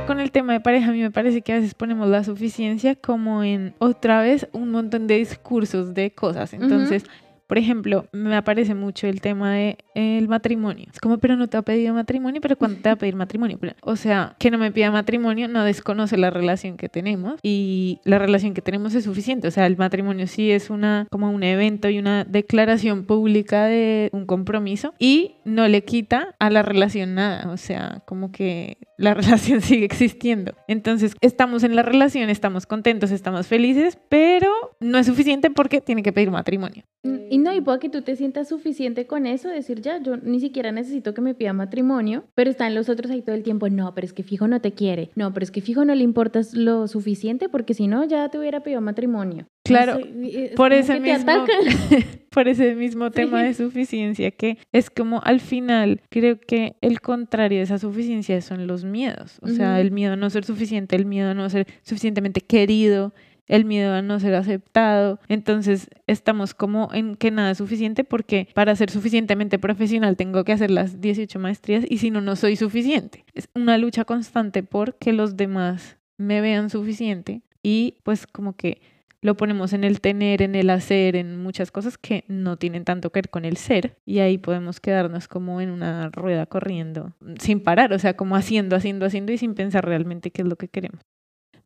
con 0.09 0.21
el 0.21 0.33
tema 0.33 0.55
de 0.55 0.61
pareja, 0.61 0.89
a 0.89 0.93
mí 0.93 1.03
me 1.03 1.11
parece 1.11 1.43
que 1.43 1.53
a 1.53 1.57
veces 1.57 1.75
ponemos 1.75 2.09
la 2.09 2.25
suficiencia 2.25 2.95
como 2.95 3.45
en 3.45 3.75
otra 3.79 4.23
vez 4.23 4.49
un 4.53 4.71
montón 4.71 5.07
de 5.07 5.19
discursos 5.19 5.93
de 5.93 6.13
cosas. 6.13 6.55
Entonces, 6.55 7.05
por 7.47 7.59
ejemplo, 7.59 8.07
me 8.13 8.35
aparece 8.35 8.75
mucho 8.75 9.07
el 9.07 9.21
tema 9.21 9.53
de 9.53 9.77
el 9.95 10.27
matrimonio. 10.27 10.87
Es 10.91 10.99
como, 10.99 11.19
pero 11.19 11.37
no 11.37 11.47
te 11.47 11.59
ha 11.59 11.63
pedido 11.63 11.93
matrimonio, 11.93 12.41
pero 12.41 12.57
¿cuándo 12.57 12.81
te 12.81 12.89
va 12.89 12.95
a 12.95 12.97
pedir 12.97 13.17
matrimonio? 13.17 13.59
O 13.83 13.97
sea, 13.97 14.35
que 14.39 14.51
no 14.51 14.57
me 14.57 14.73
pida 14.73 14.91
matrimonio 14.91 15.47
no 15.47 15.63
desconoce 15.63 16.17
la 16.17 16.31
relación 16.31 16.79
que 16.79 16.89
tenemos 16.89 17.39
y 17.43 18.01
la 18.05 18.19
relación 18.19 18.55
que 18.55 18.63
tenemos 18.63 18.95
es 18.95 19.05
suficiente. 19.05 19.47
O 19.47 19.51
sea, 19.51 19.67
el 19.67 19.77
matrimonio 19.77 20.27
sí 20.27 20.51
es 20.51 20.71
una 20.71 21.07
como 21.11 21.31
un 21.31 21.43
evento 21.43 21.91
y 21.91 21.99
una 21.99 22.25
declaración 22.25 23.05
pública 23.05 23.67
de 23.67 24.09
un 24.15 24.25
compromiso 24.25 24.95
y 24.99 25.37
no 25.45 25.69
le 25.69 25.85
quita 25.85 26.35
a 26.39 26.49
la 26.49 26.63
relación 26.63 27.15
nada. 27.15 27.51
O 27.51 27.59
sea, 27.59 28.03
como 28.07 28.33
que 28.33 28.79
la 28.99 29.15
relación 29.15 29.63
sigue 29.63 29.87
existiendo. 29.87 30.53
Entonces, 30.67 31.15
estamos 31.23 31.65
en 31.65 31.75
la 31.75 31.83
relación, 31.83 32.29
estamos 32.29 32.67
contentos, 32.67 33.11
estamos 33.11 33.47
felices, 33.47 33.99
pero 34.11 34.51
no 34.81 34.99
es 34.99 35.07
suficiente 35.07 35.51
porque 35.51 35.81
tiene 35.81 36.03
que 36.03 36.13
pedir 36.13 36.31
matrimonio. 36.31 36.85
Y 37.31 37.39
no, 37.39 37.55
y 37.55 37.61
puede 37.61 37.79
que 37.79 37.89
tú 37.89 38.03
te 38.03 38.17
sientas 38.17 38.49
suficiente 38.49 39.07
con 39.07 39.27
eso, 39.27 39.49
decir, 39.49 39.81
ya, 39.81 40.03
yo 40.03 40.17
ni 40.17 40.41
siquiera 40.41 40.73
necesito 40.73 41.15
que 41.15 41.21
me 41.21 41.35
pida 41.35 41.53
matrimonio, 41.53 42.25
pero 42.35 42.51
están 42.51 42.75
los 42.75 42.89
otros 42.89 43.11
ahí 43.11 43.23
todo 43.23 43.35
el 43.35 43.43
tiempo, 43.43 43.69
no, 43.69 43.95
pero 43.95 44.05
es 44.05 44.13
que 44.13 44.23
fijo 44.23 44.49
no 44.49 44.61
te 44.61 44.73
quiere, 44.73 45.11
no, 45.15 45.33
pero 45.33 45.45
es 45.45 45.51
que 45.51 45.61
fijo 45.61 45.85
no 45.85 45.95
le 45.95 46.03
importas 46.03 46.55
lo 46.55 46.89
suficiente 46.89 47.49
porque 47.49 47.75
si 47.75 47.87
no, 47.87 48.05
ya 48.05 48.29
te 48.29 48.39
hubiera 48.39 48.63
pedido 48.63 48.81
matrimonio. 48.81 49.47
Claro, 49.65 50.01
por, 50.57 50.73
ese 50.73 50.99
mismo, 51.01 51.47
por 52.31 52.49
ese 52.49 52.75
mismo 52.75 53.11
tema 53.11 53.43
de 53.43 53.55
suficiencia, 53.55 54.31
que 54.31 54.59
es 54.73 54.91
como 54.91 55.21
al 55.25 55.41
final 55.41 56.01
creo 56.09 56.41
que 56.41 56.77
el 56.81 57.01
contrario 57.01 57.59
de 57.59 57.65
esa 57.65 57.79
suficiencia 57.79 58.41
son 58.41 58.67
los 58.67 58.85
miedos, 58.85 59.39
o 59.43 59.49
sea, 59.49 59.81
el 59.81 59.91
miedo 59.91 60.15
a 60.15 60.17
no 60.17 60.31
ser 60.31 60.45
suficiente, 60.45 60.97
el 60.97 61.05
miedo 61.05 61.31
a 61.31 61.35
no 61.35 61.49
ser 61.51 61.67
suficientemente 61.83 62.41
querido, 62.41 63.13
el 63.49 63.65
miedo 63.65 63.95
a 63.95 64.03
no 64.03 64.21
ser 64.21 64.35
aceptado. 64.35 65.19
Entonces 65.29 65.89
estamos 66.07 66.55
como 66.55 66.91
en 66.93 67.17
que 67.17 67.31
nada 67.31 67.51
es 67.51 67.59
suficiente 67.59 68.05
porque 68.05 68.49
para 68.55 68.77
ser 68.77 68.91
suficientemente 68.91 69.59
profesional 69.59 70.17
tengo 70.17 70.45
que 70.45 70.53
hacer 70.53 70.71
las 70.71 71.01
18 71.01 71.39
maestrías 71.39 71.85
y 71.89 71.99
si 71.99 72.11
no, 72.11 72.21
no 72.21 72.37
soy 72.37 72.57
suficiente. 72.57 73.25
Es 73.35 73.49
una 73.55 73.79
lucha 73.79 74.05
constante 74.05 74.63
por 74.63 74.97
que 74.97 75.13
los 75.13 75.37
demás 75.37 75.97
me 76.19 76.41
vean 76.41 76.71
suficiente 76.71 77.43
y 77.63 77.97
pues 78.03 78.27
como 78.27 78.55
que 78.55 78.81
lo 79.21 79.37
ponemos 79.37 79.73
en 79.73 79.85
el 79.85 80.01
tener, 80.01 80.43
en 80.43 80.55
el 80.55 80.71
hacer, 80.71 81.17
en 81.17 81.37
muchas 81.37 81.71
cosas 81.71 81.99
que 81.99 82.25
no 82.29 82.57
tienen 82.57 82.85
tanto 82.85 83.11
que 83.11 83.19
ver 83.19 83.31
con 83.31 83.45
el 83.45 83.57
ser 83.57 83.97
y 84.07 84.21
ahí 84.21 84.39
podemos 84.39 84.81
quedarnos 84.81 85.29
como 85.29 85.61
en 85.61 85.71
una 85.71 86.11
rueda 86.11 86.47
corriendo 86.47 87.15
sin 87.41 87.61
parar, 87.61 87.93
o 87.93 87.99
sea, 87.99 88.17
como 88.17 88.37
haciendo, 88.37 88.77
haciendo, 88.77 89.07
haciendo 89.07 89.33
y 89.33 89.39
sin 89.39 89.55
pensar 89.55 89.85
realmente 89.85 90.31
qué 90.31 90.43
es 90.43 90.49
lo 90.49 90.57
que 90.57 90.69
queremos 90.69 91.01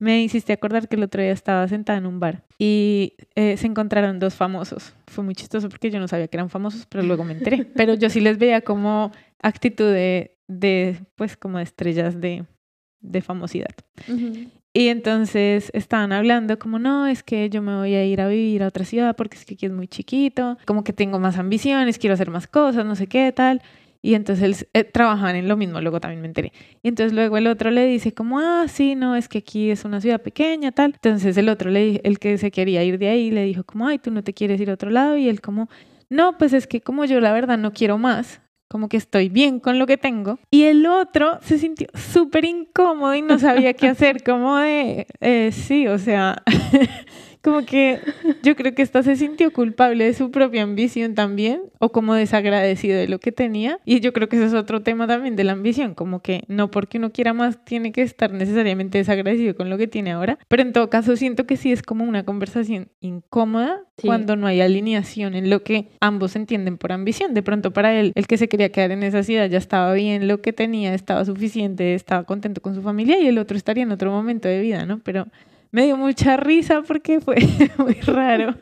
me 0.02 0.20
hiciste 0.20 0.52
acordar 0.52 0.88
que 0.88 0.96
el 0.96 1.04
otro 1.04 1.22
día 1.22 1.30
estaba 1.30 1.68
sentada 1.68 1.96
en 1.96 2.06
un 2.06 2.18
bar 2.18 2.42
y 2.58 3.14
eh, 3.36 3.56
se 3.56 3.68
encontraron 3.68 4.18
dos 4.18 4.34
famosos. 4.34 4.96
Fue 5.06 5.22
muy 5.22 5.36
chistoso 5.36 5.68
porque 5.68 5.92
yo 5.92 6.00
no 6.00 6.08
sabía 6.08 6.26
que 6.26 6.36
eran 6.36 6.50
famosos, 6.50 6.86
pero 6.86 7.04
luego 7.04 7.22
me 7.22 7.34
enteré. 7.34 7.64
Pero 7.76 7.94
yo 7.94 8.10
sí 8.10 8.20
les 8.20 8.36
veía 8.36 8.62
como 8.62 9.12
actitud 9.40 9.92
de, 9.92 10.36
de 10.48 10.98
pues, 11.14 11.36
como 11.36 11.60
estrellas 11.60 12.20
de, 12.20 12.44
de 13.00 13.22
famosidad. 13.22 13.76
Y 14.74 14.88
entonces 14.88 15.70
estaban 15.74 16.12
hablando 16.12 16.58
como, 16.58 16.78
no, 16.78 17.06
es 17.06 17.22
que 17.22 17.50
yo 17.50 17.60
me 17.60 17.76
voy 17.76 17.94
a 17.94 18.04
ir 18.06 18.22
a 18.22 18.28
vivir 18.28 18.62
a 18.62 18.68
otra 18.68 18.86
ciudad 18.86 19.14
porque 19.16 19.36
es 19.36 19.44
que 19.44 19.54
aquí 19.54 19.66
es 19.66 19.72
muy 19.72 19.86
chiquito, 19.86 20.56
como 20.64 20.82
que 20.82 20.94
tengo 20.94 21.18
más 21.18 21.36
ambiciones, 21.38 21.98
quiero 21.98 22.14
hacer 22.14 22.30
más 22.30 22.46
cosas, 22.46 22.86
no 22.86 22.96
sé 22.96 23.06
qué 23.06 23.32
tal. 23.32 23.60
Y 24.04 24.14
entonces 24.14 24.66
eh, 24.72 24.82
trabajaban 24.82 25.36
en 25.36 25.46
lo 25.46 25.56
mismo, 25.56 25.80
luego 25.80 26.00
también 26.00 26.22
me 26.22 26.26
enteré. 26.26 26.52
Y 26.82 26.88
entonces 26.88 27.12
luego 27.12 27.36
el 27.36 27.46
otro 27.46 27.70
le 27.70 27.86
dice 27.86 28.12
como, 28.12 28.40
ah, 28.40 28.64
sí, 28.66 28.96
no, 28.96 29.14
es 29.14 29.28
que 29.28 29.38
aquí 29.38 29.70
es 29.70 29.84
una 29.84 30.00
ciudad 30.00 30.20
pequeña, 30.20 30.72
tal. 30.72 30.92
Entonces 30.94 31.36
el 31.36 31.48
otro, 31.48 31.70
le, 31.70 32.00
el 32.02 32.18
que 32.18 32.36
se 32.38 32.50
quería 32.50 32.82
ir 32.82 32.98
de 32.98 33.08
ahí, 33.08 33.30
le 33.30 33.44
dijo 33.44 33.62
como, 33.64 33.86
ay, 33.86 33.98
tú 33.98 34.10
no 34.10 34.24
te 34.24 34.32
quieres 34.32 34.60
ir 34.60 34.70
a 34.70 34.74
otro 34.74 34.90
lado. 34.90 35.16
Y 35.16 35.28
él 35.28 35.40
como, 35.40 35.68
no, 36.10 36.36
pues 36.36 36.52
es 36.52 36.66
que 36.66 36.80
como 36.80 37.04
yo 37.04 37.20
la 37.20 37.32
verdad 37.32 37.58
no 37.58 37.72
quiero 37.72 37.96
más, 37.98 38.40
como 38.72 38.88
que 38.88 38.96
estoy 38.96 39.28
bien 39.28 39.60
con 39.60 39.78
lo 39.78 39.86
que 39.86 39.98
tengo. 39.98 40.38
Y 40.50 40.62
el 40.62 40.86
otro 40.86 41.38
se 41.42 41.58
sintió 41.58 41.88
súper 41.92 42.46
incómodo 42.46 43.14
y 43.14 43.20
no 43.20 43.38
sabía 43.38 43.74
qué 43.74 43.86
hacer, 43.88 44.22
como 44.24 44.56
de, 44.56 45.06
eh, 45.20 45.50
sí, 45.52 45.86
o 45.88 45.98
sea, 45.98 46.42
como 47.42 47.64
que 47.64 48.00
yo 48.42 48.56
creo 48.56 48.74
que 48.74 48.82
esta 48.82 49.02
se 49.02 49.16
sintió 49.16 49.52
culpable 49.52 50.04
de 50.04 50.14
su 50.14 50.30
propia 50.30 50.62
ambición 50.62 51.14
también, 51.14 51.62
o 51.78 51.90
como 51.90 52.14
desagradecido 52.14 52.96
de 52.96 53.08
lo 53.08 53.18
que 53.18 53.32
tenía. 53.32 53.78
Y 53.84 54.00
yo 54.00 54.12
creo 54.12 54.28
que 54.28 54.36
ese 54.36 54.46
es 54.46 54.54
otro 54.54 54.82
tema 54.82 55.06
también 55.06 55.34
de 55.34 55.44
la 55.44 55.52
ambición, 55.52 55.94
como 55.94 56.20
que 56.20 56.44
no 56.46 56.70
porque 56.70 56.98
uno 56.98 57.10
quiera 57.10 57.32
más 57.32 57.64
tiene 57.64 57.92
que 57.92 58.02
estar 58.02 58.32
necesariamente 58.32 58.98
desagradecido 58.98 59.56
con 59.56 59.68
lo 59.68 59.78
que 59.78 59.88
tiene 59.88 60.12
ahora. 60.12 60.38
Pero 60.48 60.62
en 60.62 60.72
todo 60.72 60.88
caso 60.88 61.16
siento 61.16 61.46
que 61.46 61.56
sí 61.56 61.72
es 61.72 61.82
como 61.82 62.04
una 62.04 62.24
conversación 62.24 62.88
incómoda 63.00 63.80
cuando 64.00 64.36
no 64.36 64.46
hay 64.46 64.60
alineación 64.60 65.34
en 65.34 65.50
lo 65.50 65.62
que 65.62 65.88
ambos 66.00 66.36
entienden 66.36 66.78
por 66.78 66.92
ambición. 66.92 67.34
De 67.34 67.42
pronto 67.42 67.72
para 67.72 67.98
él, 67.98 68.12
el 68.14 68.26
que 68.26 68.36
se 68.36 68.48
quería 68.48 68.70
quedar 68.70 68.92
en 68.92 69.02
esa 69.02 69.22
ciudad 69.22 69.48
ya 69.48 69.58
estaba 69.58 69.92
bien 69.92 70.28
lo 70.28 70.40
que 70.40 70.52
tenía, 70.52 70.94
estaba 70.94 71.24
suficiente, 71.24 71.94
estaba 71.94 72.24
contento 72.24 72.60
con 72.60 72.74
su 72.74 72.82
familia 72.82 73.18
y 73.18 73.26
el 73.26 73.38
otro 73.38 73.56
estaría 73.56 73.82
en 73.82 73.92
otro 73.92 74.10
momento 74.12 74.48
de 74.48 74.60
vida, 74.60 74.86
¿no? 74.86 75.00
Pero 75.00 75.26
me 75.72 75.86
dio 75.86 75.96
mucha 75.96 76.36
risa 76.36 76.82
porque 76.82 77.20
fue 77.20 77.36
muy 77.78 77.94
raro. 77.94 78.54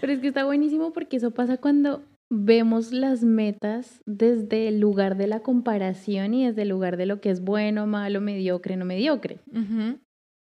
Pero 0.00 0.12
es 0.12 0.18
que 0.18 0.28
está 0.28 0.44
buenísimo 0.44 0.92
porque 0.92 1.16
eso 1.16 1.30
pasa 1.30 1.56
cuando 1.56 2.02
vemos 2.28 2.92
las 2.92 3.22
metas 3.22 4.02
desde 4.04 4.68
el 4.68 4.80
lugar 4.80 5.16
de 5.16 5.28
la 5.28 5.40
comparación 5.40 6.34
y 6.34 6.46
desde 6.46 6.62
el 6.62 6.68
lugar 6.68 6.96
de 6.96 7.06
lo 7.06 7.20
que 7.20 7.30
es 7.30 7.40
bueno, 7.40 7.86
malo, 7.86 8.20
mediocre, 8.20 8.76
no 8.76 8.84
mediocre. 8.84 9.38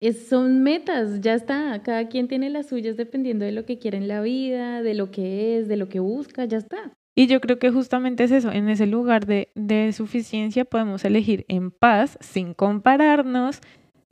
es, 0.01 0.29
son 0.29 0.63
metas, 0.63 1.21
ya 1.21 1.35
está. 1.35 1.81
Cada 1.83 2.09
quien 2.09 2.29
tiene 2.29 2.49
las 2.51 2.69
suyas 2.69 2.97
dependiendo 2.97 3.45
de 3.45 3.53
lo 3.53 3.67
que 3.67 3.79
quiere 3.79 3.99
en 3.99 4.09
la 4.09 4.23
vida, 4.23 4.83
de 4.83 4.95
lo 4.95 5.11
que 5.11 5.59
es, 5.59 5.69
de 5.69 5.77
lo 5.77 5.89
que 5.89 6.01
busca, 6.01 6.45
ya 6.45 6.59
está. 6.59 6.93
Y 7.15 7.27
yo 7.27 7.43
creo 7.43 7.59
que 7.59 7.71
justamente 7.71 8.25
es 8.25 8.31
eso, 8.31 8.51
en 8.51 8.71
ese 8.71 8.87
lugar 8.87 9.27
de, 9.27 9.53
de 9.55 9.93
suficiencia 9.93 10.65
podemos 10.65 11.05
elegir 11.05 11.45
en 11.49 11.71
paz, 11.71 12.17
sin 12.23 12.55
compararnos, 12.55 13.61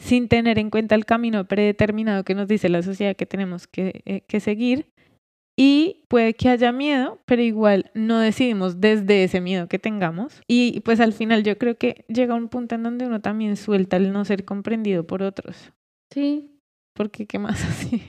sin 0.00 0.28
tener 0.28 0.58
en 0.58 0.70
cuenta 0.70 0.94
el 0.94 1.04
camino 1.04 1.46
predeterminado 1.46 2.24
que 2.24 2.34
nos 2.34 2.48
dice 2.48 2.68
la 2.68 2.82
sociedad 2.82 3.14
que 3.14 3.26
tenemos 3.26 3.66
que, 3.66 4.02
eh, 4.06 4.22
que 4.26 4.40
seguir. 4.40 4.90
Y 5.56 6.04
puede 6.08 6.32
que 6.32 6.48
haya 6.48 6.72
miedo, 6.72 7.18
pero 7.26 7.42
igual 7.42 7.90
no 7.92 8.18
decidimos 8.18 8.80
desde 8.80 9.24
ese 9.24 9.42
miedo 9.42 9.68
que 9.68 9.78
tengamos. 9.78 10.40
Y 10.48 10.80
pues 10.80 11.00
al 11.00 11.12
final 11.12 11.44
yo 11.44 11.58
creo 11.58 11.76
que 11.76 12.06
llega 12.08 12.34
un 12.34 12.48
punto 12.48 12.76
en 12.76 12.82
donde 12.82 13.06
uno 13.06 13.20
también 13.20 13.56
suelta 13.56 13.98
el 13.98 14.10
no 14.10 14.24
ser 14.24 14.46
comprendido 14.46 15.06
por 15.06 15.22
otros. 15.22 15.70
Sí. 16.10 16.58
Porque 16.94 17.26
qué 17.26 17.38
más 17.38 17.62
así. 17.68 18.02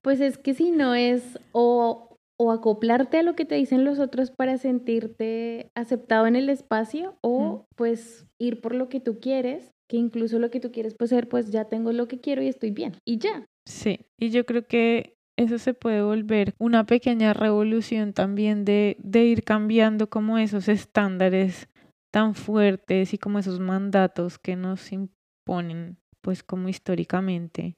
Pues 0.00 0.20
es 0.20 0.38
que 0.38 0.54
si 0.54 0.70
no 0.70 0.94
es 0.94 1.38
o, 1.52 2.16
o 2.38 2.50
acoplarte 2.50 3.18
a 3.18 3.22
lo 3.22 3.36
que 3.36 3.44
te 3.44 3.56
dicen 3.56 3.84
los 3.84 3.98
otros 3.98 4.30
para 4.30 4.56
sentirte 4.56 5.70
aceptado 5.74 6.26
en 6.26 6.34
el 6.34 6.48
espacio 6.48 7.18
o 7.20 7.66
pues 7.76 8.26
ir 8.40 8.62
por 8.62 8.74
lo 8.74 8.88
que 8.88 9.00
tú 9.00 9.20
quieres 9.20 9.75
que 9.88 9.96
incluso 9.96 10.38
lo 10.38 10.50
que 10.50 10.60
tú 10.60 10.72
quieres 10.72 10.94
pues 10.94 11.10
ser, 11.10 11.28
pues 11.28 11.50
ya 11.50 11.66
tengo 11.66 11.92
lo 11.92 12.08
que 12.08 12.20
quiero 12.20 12.42
y 12.42 12.48
estoy 12.48 12.70
bien 12.70 12.96
y 13.04 13.18
ya. 13.18 13.46
Sí, 13.66 14.00
y 14.18 14.30
yo 14.30 14.46
creo 14.46 14.66
que 14.66 15.16
eso 15.36 15.58
se 15.58 15.74
puede 15.74 16.02
volver 16.02 16.54
una 16.58 16.86
pequeña 16.86 17.34
revolución 17.34 18.12
también 18.12 18.64
de, 18.64 18.96
de 19.00 19.24
ir 19.24 19.44
cambiando 19.44 20.08
como 20.08 20.38
esos 20.38 20.68
estándares 20.68 21.68
tan 22.10 22.34
fuertes 22.34 23.12
y 23.12 23.18
como 23.18 23.38
esos 23.38 23.60
mandatos 23.60 24.38
que 24.38 24.56
nos 24.56 24.92
imponen, 24.92 25.98
pues 26.22 26.42
como 26.42 26.68
históricamente. 26.68 27.76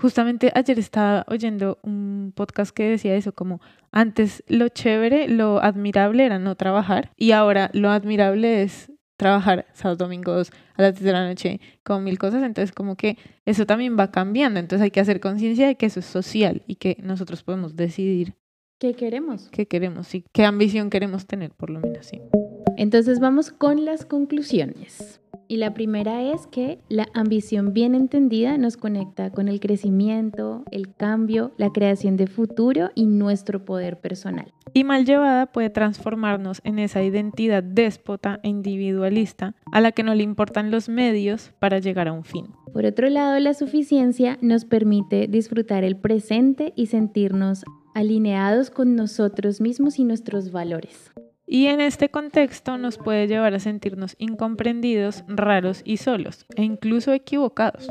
Justamente 0.00 0.50
ayer 0.54 0.78
estaba 0.78 1.26
oyendo 1.28 1.78
un 1.82 2.32
podcast 2.34 2.74
que 2.74 2.88
decía 2.88 3.16
eso, 3.16 3.34
como 3.34 3.60
antes 3.90 4.42
lo 4.46 4.68
chévere, 4.68 5.28
lo 5.28 5.62
admirable 5.62 6.24
era 6.24 6.38
no 6.38 6.54
trabajar 6.54 7.12
y 7.16 7.32
ahora 7.32 7.70
lo 7.74 7.90
admirable 7.90 8.62
es 8.62 8.90
trabajar 9.20 9.66
sábados, 9.74 9.98
domingos, 9.98 10.50
a 10.76 10.82
las 10.82 10.94
10 10.94 11.04
de 11.04 11.12
la 11.12 11.28
noche, 11.28 11.60
con 11.84 12.02
mil 12.02 12.18
cosas. 12.18 12.42
Entonces, 12.42 12.72
como 12.72 12.96
que 12.96 13.18
eso 13.44 13.66
también 13.66 13.98
va 13.98 14.10
cambiando. 14.10 14.58
Entonces, 14.58 14.82
hay 14.84 14.90
que 14.90 15.00
hacer 15.00 15.20
conciencia 15.20 15.66
de 15.66 15.76
que 15.76 15.86
eso 15.86 16.00
es 16.00 16.06
social 16.06 16.62
y 16.66 16.76
que 16.76 16.96
nosotros 17.02 17.42
podemos 17.42 17.76
decidir 17.76 18.34
¿Qué 18.78 18.94
queremos? 18.94 19.50
qué 19.52 19.68
queremos 19.68 20.14
y 20.14 20.24
qué 20.32 20.46
ambición 20.46 20.88
queremos 20.88 21.26
tener, 21.26 21.50
por 21.50 21.68
lo 21.68 21.80
menos, 21.80 22.06
sí. 22.06 22.18
Entonces 22.78 23.20
vamos 23.20 23.50
con 23.50 23.84
las 23.84 24.06
conclusiones. 24.06 25.19
Y 25.50 25.56
la 25.56 25.74
primera 25.74 26.22
es 26.22 26.46
que 26.46 26.78
la 26.88 27.08
ambición 27.12 27.72
bien 27.72 27.96
entendida 27.96 28.56
nos 28.56 28.76
conecta 28.76 29.30
con 29.30 29.48
el 29.48 29.58
crecimiento, 29.58 30.62
el 30.70 30.94
cambio, 30.94 31.50
la 31.56 31.70
creación 31.70 32.16
de 32.16 32.28
futuro 32.28 32.90
y 32.94 33.06
nuestro 33.06 33.64
poder 33.64 33.98
personal. 33.98 34.52
Y 34.74 34.84
mal 34.84 35.04
llevada 35.04 35.46
puede 35.46 35.68
transformarnos 35.68 36.60
en 36.62 36.78
esa 36.78 37.02
identidad 37.02 37.64
déspota 37.64 38.38
e 38.44 38.48
individualista 38.48 39.56
a 39.72 39.80
la 39.80 39.90
que 39.90 40.04
no 40.04 40.14
le 40.14 40.22
importan 40.22 40.70
los 40.70 40.88
medios 40.88 41.50
para 41.58 41.80
llegar 41.80 42.06
a 42.06 42.12
un 42.12 42.22
fin. 42.22 42.46
Por 42.72 42.86
otro 42.86 43.08
lado, 43.08 43.36
la 43.40 43.52
suficiencia 43.52 44.38
nos 44.40 44.64
permite 44.64 45.26
disfrutar 45.26 45.82
el 45.82 45.96
presente 45.96 46.72
y 46.76 46.86
sentirnos 46.86 47.64
alineados 47.92 48.70
con 48.70 48.94
nosotros 48.94 49.60
mismos 49.60 49.98
y 49.98 50.04
nuestros 50.04 50.52
valores. 50.52 51.10
Y 51.52 51.66
en 51.66 51.80
este 51.80 52.10
contexto 52.10 52.78
nos 52.78 52.96
puede 52.96 53.26
llevar 53.26 53.54
a 53.54 53.58
sentirnos 53.58 54.14
incomprendidos, 54.18 55.24
raros 55.26 55.82
y 55.84 55.96
solos, 55.96 56.46
e 56.54 56.62
incluso 56.62 57.12
equivocados. 57.12 57.88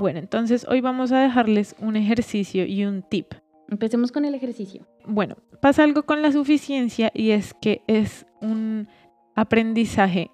Bueno, 0.00 0.18
entonces 0.18 0.66
hoy 0.66 0.80
vamos 0.80 1.12
a 1.12 1.20
dejarles 1.20 1.76
un 1.78 1.96
ejercicio 1.96 2.64
y 2.64 2.86
un 2.86 3.02
tip. 3.02 3.34
Empecemos 3.68 4.12
con 4.12 4.24
el 4.24 4.34
ejercicio. 4.34 4.86
Bueno, 5.04 5.36
pasa 5.60 5.84
algo 5.84 6.04
con 6.04 6.22
la 6.22 6.32
suficiencia 6.32 7.10
y 7.12 7.32
es 7.32 7.52
que 7.52 7.82
es 7.86 8.24
un 8.40 8.88
aprendizaje 9.34 10.30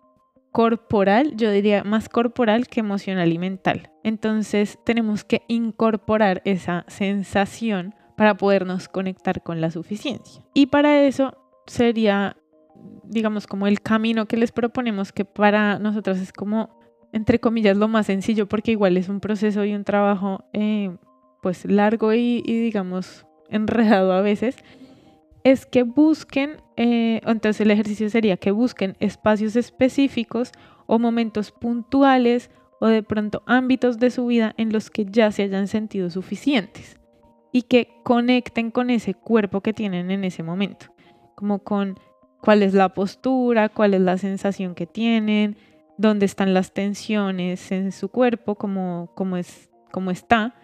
corporal, 0.52 1.34
yo 1.34 1.50
diría 1.50 1.82
más 1.82 2.08
corporal 2.08 2.68
que 2.68 2.78
emocional 2.78 3.32
y 3.32 3.38
mental. 3.38 3.90
Entonces 4.04 4.78
tenemos 4.84 5.24
que 5.24 5.42
incorporar 5.48 6.42
esa 6.44 6.84
sensación 6.86 7.92
para 8.16 8.36
podernos 8.36 8.86
conectar 8.86 9.42
con 9.42 9.60
la 9.60 9.72
suficiencia. 9.72 10.44
Y 10.54 10.66
para 10.66 11.02
eso 11.02 11.36
sería, 11.66 12.36
digamos, 13.04 13.46
como 13.46 13.66
el 13.66 13.80
camino 13.80 14.26
que 14.26 14.36
les 14.36 14.52
proponemos, 14.52 15.12
que 15.12 15.24
para 15.24 15.78
nosotros 15.78 16.18
es 16.18 16.32
como, 16.32 16.78
entre 17.12 17.38
comillas, 17.38 17.76
lo 17.76 17.88
más 17.88 18.06
sencillo, 18.06 18.46
porque 18.48 18.72
igual 18.72 18.96
es 18.96 19.08
un 19.08 19.20
proceso 19.20 19.64
y 19.64 19.74
un 19.74 19.84
trabajo, 19.84 20.44
eh, 20.52 20.96
pues, 21.42 21.64
largo 21.64 22.12
y, 22.12 22.42
digamos, 22.42 23.26
enredado 23.48 24.12
a 24.12 24.20
veces, 24.20 24.56
es 25.44 25.66
que 25.66 25.82
busquen, 25.82 26.56
eh, 26.76 27.20
entonces 27.26 27.60
el 27.60 27.70
ejercicio 27.70 28.08
sería 28.08 28.38
que 28.38 28.50
busquen 28.50 28.96
espacios 28.98 29.56
específicos 29.56 30.52
o 30.86 30.98
momentos 30.98 31.52
puntuales 31.52 32.50
o 32.80 32.86
de 32.86 33.02
pronto 33.02 33.42
ámbitos 33.46 33.98
de 33.98 34.10
su 34.10 34.26
vida 34.26 34.54
en 34.56 34.72
los 34.72 34.90
que 34.90 35.04
ya 35.04 35.30
se 35.32 35.42
hayan 35.42 35.68
sentido 35.68 36.08
suficientes 36.08 36.98
y 37.52 37.62
que 37.62 37.88
conecten 38.02 38.70
con 38.70 38.88
ese 38.88 39.14
cuerpo 39.14 39.60
que 39.60 39.74
tienen 39.74 40.10
en 40.10 40.24
ese 40.24 40.42
momento 40.42 40.93
como 41.34 41.60
con 41.60 41.98
cuál 42.40 42.62
es 42.62 42.74
la 42.74 42.90
postura, 42.90 43.68
cuál 43.68 43.94
es 43.94 44.00
la 44.00 44.18
sensación 44.18 44.74
que 44.74 44.86
tienen, 44.86 45.56
dónde 45.96 46.26
están 46.26 46.54
las 46.54 46.72
tensiones 46.72 47.72
en 47.72 47.92
su 47.92 48.08
cuerpo, 48.08 48.56
cómo, 48.56 49.10
cómo, 49.14 49.36
es, 49.36 49.70
cómo 49.92 50.10
está, 50.10 50.54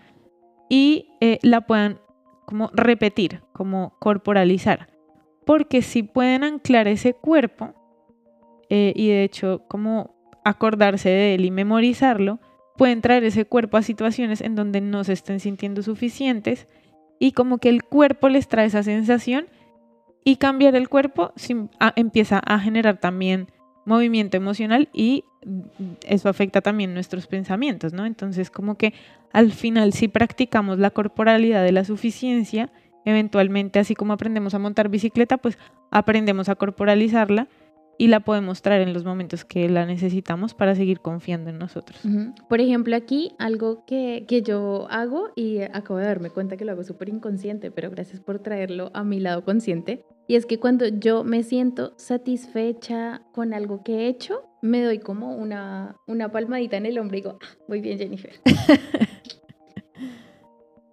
y 0.68 1.09
eh, 1.20 1.38
la 1.42 1.62
puedan 1.62 2.00
como 2.44 2.70
repetir, 2.74 3.42
como 3.52 3.96
corporalizar. 3.98 4.88
Porque 5.46 5.83
si 5.83 6.02
pueden 6.02 6.44
anclar 6.44 6.88
ese 6.88 7.14
cuerpo, 7.14 7.74
eh, 8.68 8.92
y 8.94 9.09
de 9.09 9.24
hecho 9.24 9.62
como 9.68 10.14
acordarse 10.44 11.09
de 11.09 11.35
él 11.35 11.44
y 11.44 11.50
memorizarlo, 11.50 12.38
pueden 12.76 13.02
traer 13.02 13.24
ese 13.24 13.44
cuerpo 13.44 13.76
a 13.76 13.83
situaciones 13.83 14.40
en 14.40 14.54
donde 14.54 14.80
no 14.80 15.04
se 15.04 15.12
estén 15.12 15.40
sintiendo 15.40 15.83
suficientes 15.83 16.66
y 17.18 17.33
como 17.33 17.59
que 17.59 17.68
el 17.68 17.83
cuerpo 17.85 18.28
les 18.28 18.48
trae 18.48 18.66
esa 18.66 18.83
sensación 18.83 19.46
y 20.24 20.37
cambiar 20.37 20.74
el 20.76 20.88
cuerpo 20.88 21.33
empieza 21.96 22.38
a 22.38 22.59
generar 22.59 22.98
también 22.98 23.48
movimiento 23.85 24.37
emocional 24.37 24.88
y 24.92 25.24
eso 26.06 26.28
afecta 26.28 26.61
también 26.61 26.92
nuestros 26.92 27.26
pensamientos, 27.26 27.92
¿no? 27.92 28.04
Entonces, 28.04 28.50
como 28.50 28.76
que 28.76 28.92
al 29.33 29.52
final 29.52 29.92
si 29.92 30.09
practicamos 30.09 30.78
la 30.78 30.90
corporalidad 30.90 31.64
de 31.64 31.72
la 31.72 31.85
suficiencia, 31.85 32.70
eventualmente 33.04 33.78
así 33.78 33.94
como 33.94 34.12
aprendemos 34.12 34.54
a 34.54 34.59
montar 34.59 34.90
bicicleta, 34.90 35.38
pues 35.38 35.59
aprendemos 35.90 36.48
a 36.50 36.56
corporalizarla 36.56 37.48
y 38.00 38.06
la 38.06 38.20
podemos 38.20 38.62
traer 38.62 38.80
en 38.80 38.94
los 38.94 39.04
momentos 39.04 39.44
que 39.44 39.68
la 39.68 39.84
necesitamos 39.84 40.54
para 40.54 40.74
seguir 40.74 41.00
confiando 41.00 41.50
en 41.50 41.58
nosotros. 41.58 42.00
Por 42.48 42.58
ejemplo, 42.62 42.96
aquí 42.96 43.32
algo 43.38 43.84
que, 43.84 44.24
que, 44.26 44.40
yo 44.40 44.86
hago 44.88 45.28
y 45.36 45.60
acabo 45.60 45.98
de 45.98 46.06
darme 46.06 46.30
cuenta 46.30 46.56
que 46.56 46.64
lo 46.64 46.72
hago 46.72 46.82
súper 46.82 47.10
inconsciente, 47.10 47.70
pero 47.70 47.90
gracias 47.90 48.18
por 48.20 48.38
traerlo 48.38 48.90
a 48.94 49.04
mi 49.04 49.20
lado 49.20 49.44
consciente. 49.44 50.06
Y 50.26 50.36
es 50.36 50.46
que 50.46 50.58
cuando 50.58 50.86
yo 50.86 51.24
me 51.24 51.42
siento 51.42 51.92
satisfecha 51.98 53.20
con 53.32 53.52
algo 53.52 53.82
que 53.82 53.92
he 53.96 54.08
hecho, 54.08 54.44
me 54.62 54.82
doy 54.82 54.98
como 54.98 55.36
una, 55.36 55.96
una 56.06 56.32
palmadita 56.32 56.78
en 56.78 56.86
el 56.86 56.98
hombro 56.98 57.18
y 57.18 57.20
digo, 57.20 57.38
ah, 57.42 57.58
muy 57.68 57.82
bien 57.82 57.98
Jennifer. 57.98 58.32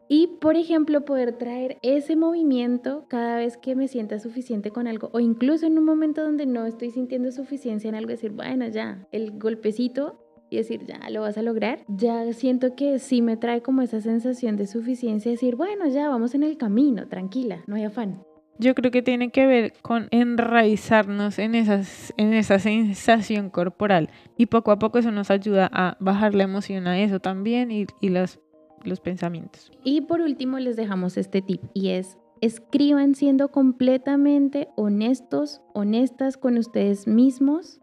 Y, 0.10 0.28
por 0.40 0.56
ejemplo, 0.56 1.04
poder 1.04 1.34
traer 1.34 1.78
ese 1.82 2.16
movimiento 2.16 3.06
cada 3.10 3.38
vez 3.38 3.58
que 3.58 3.76
me 3.76 3.88
sienta 3.88 4.20
suficiente 4.20 4.72
con 4.72 4.88
algo, 4.88 5.10
o 5.12 5.20
incluso 5.20 5.66
en 5.66 5.78
un 5.78 5.86
momento 5.86 6.24
donde 6.24 6.46
no 6.46 6.66
estoy 6.66 6.92
sintiendo 6.92 7.32
suficiencia 7.32 7.90
en 7.90 7.96
algo, 7.96 8.12
decir, 8.12 8.32
bueno, 8.32 8.68
ya, 8.68 9.06
el 9.12 9.32
golpecito 9.38 10.24
y 10.50 10.58
decir, 10.58 10.86
ya 10.86 11.10
lo 11.10 11.22
vas 11.22 11.38
a 11.38 11.42
lograr, 11.42 11.84
ya 11.88 12.32
siento 12.34 12.76
que 12.76 13.00
sí 13.00 13.22
me 13.22 13.36
trae 13.36 13.62
como 13.62 13.82
esa 13.82 14.00
sensación 14.00 14.56
de 14.56 14.68
suficiencia, 14.68 15.32
decir, 15.32 15.56
bueno, 15.56 15.88
ya 15.88 16.08
vamos 16.08 16.36
en 16.36 16.44
el 16.44 16.58
camino, 16.58 17.08
tranquila, 17.08 17.64
no 17.68 17.76
hay 17.76 17.84
afán. 17.84 18.24
Yo 18.60 18.74
creo 18.74 18.90
que 18.90 19.04
tiene 19.04 19.30
que 19.30 19.46
ver 19.46 19.74
con 19.84 20.08
enraizarnos 20.10 21.38
en, 21.38 21.54
esas, 21.54 22.12
en 22.18 22.34
esa 22.34 22.58
sensación 22.58 23.52
corporal 23.52 24.10
y 24.36 24.48
poco 24.48 24.72
a 24.72 24.80
poco 24.80 24.98
eso 24.98 25.12
nos 25.12 25.30
ayuda 25.30 25.70
a 25.72 25.96
bajar 26.00 26.34
la 26.34 26.46
emoción 26.46 26.88
a 26.88 27.00
eso 27.00 27.20
también 27.20 27.70
y, 27.70 27.86
y 28.02 28.10
las 28.10 28.40
los 28.88 29.00
pensamientos. 29.00 29.72
Y 29.84 30.02
por 30.02 30.22
último 30.22 30.60
les 30.60 30.76
dejamos 30.76 31.18
este 31.18 31.42
tip 31.42 31.62
y 31.74 31.90
es 31.90 32.18
escriban 32.42 33.16
siendo 33.16 33.50
completamente 33.50 34.70
honestos, 34.76 35.62
honestas 35.74 36.38
con 36.38 36.58
ustedes 36.58 37.08
mismos 37.08 37.80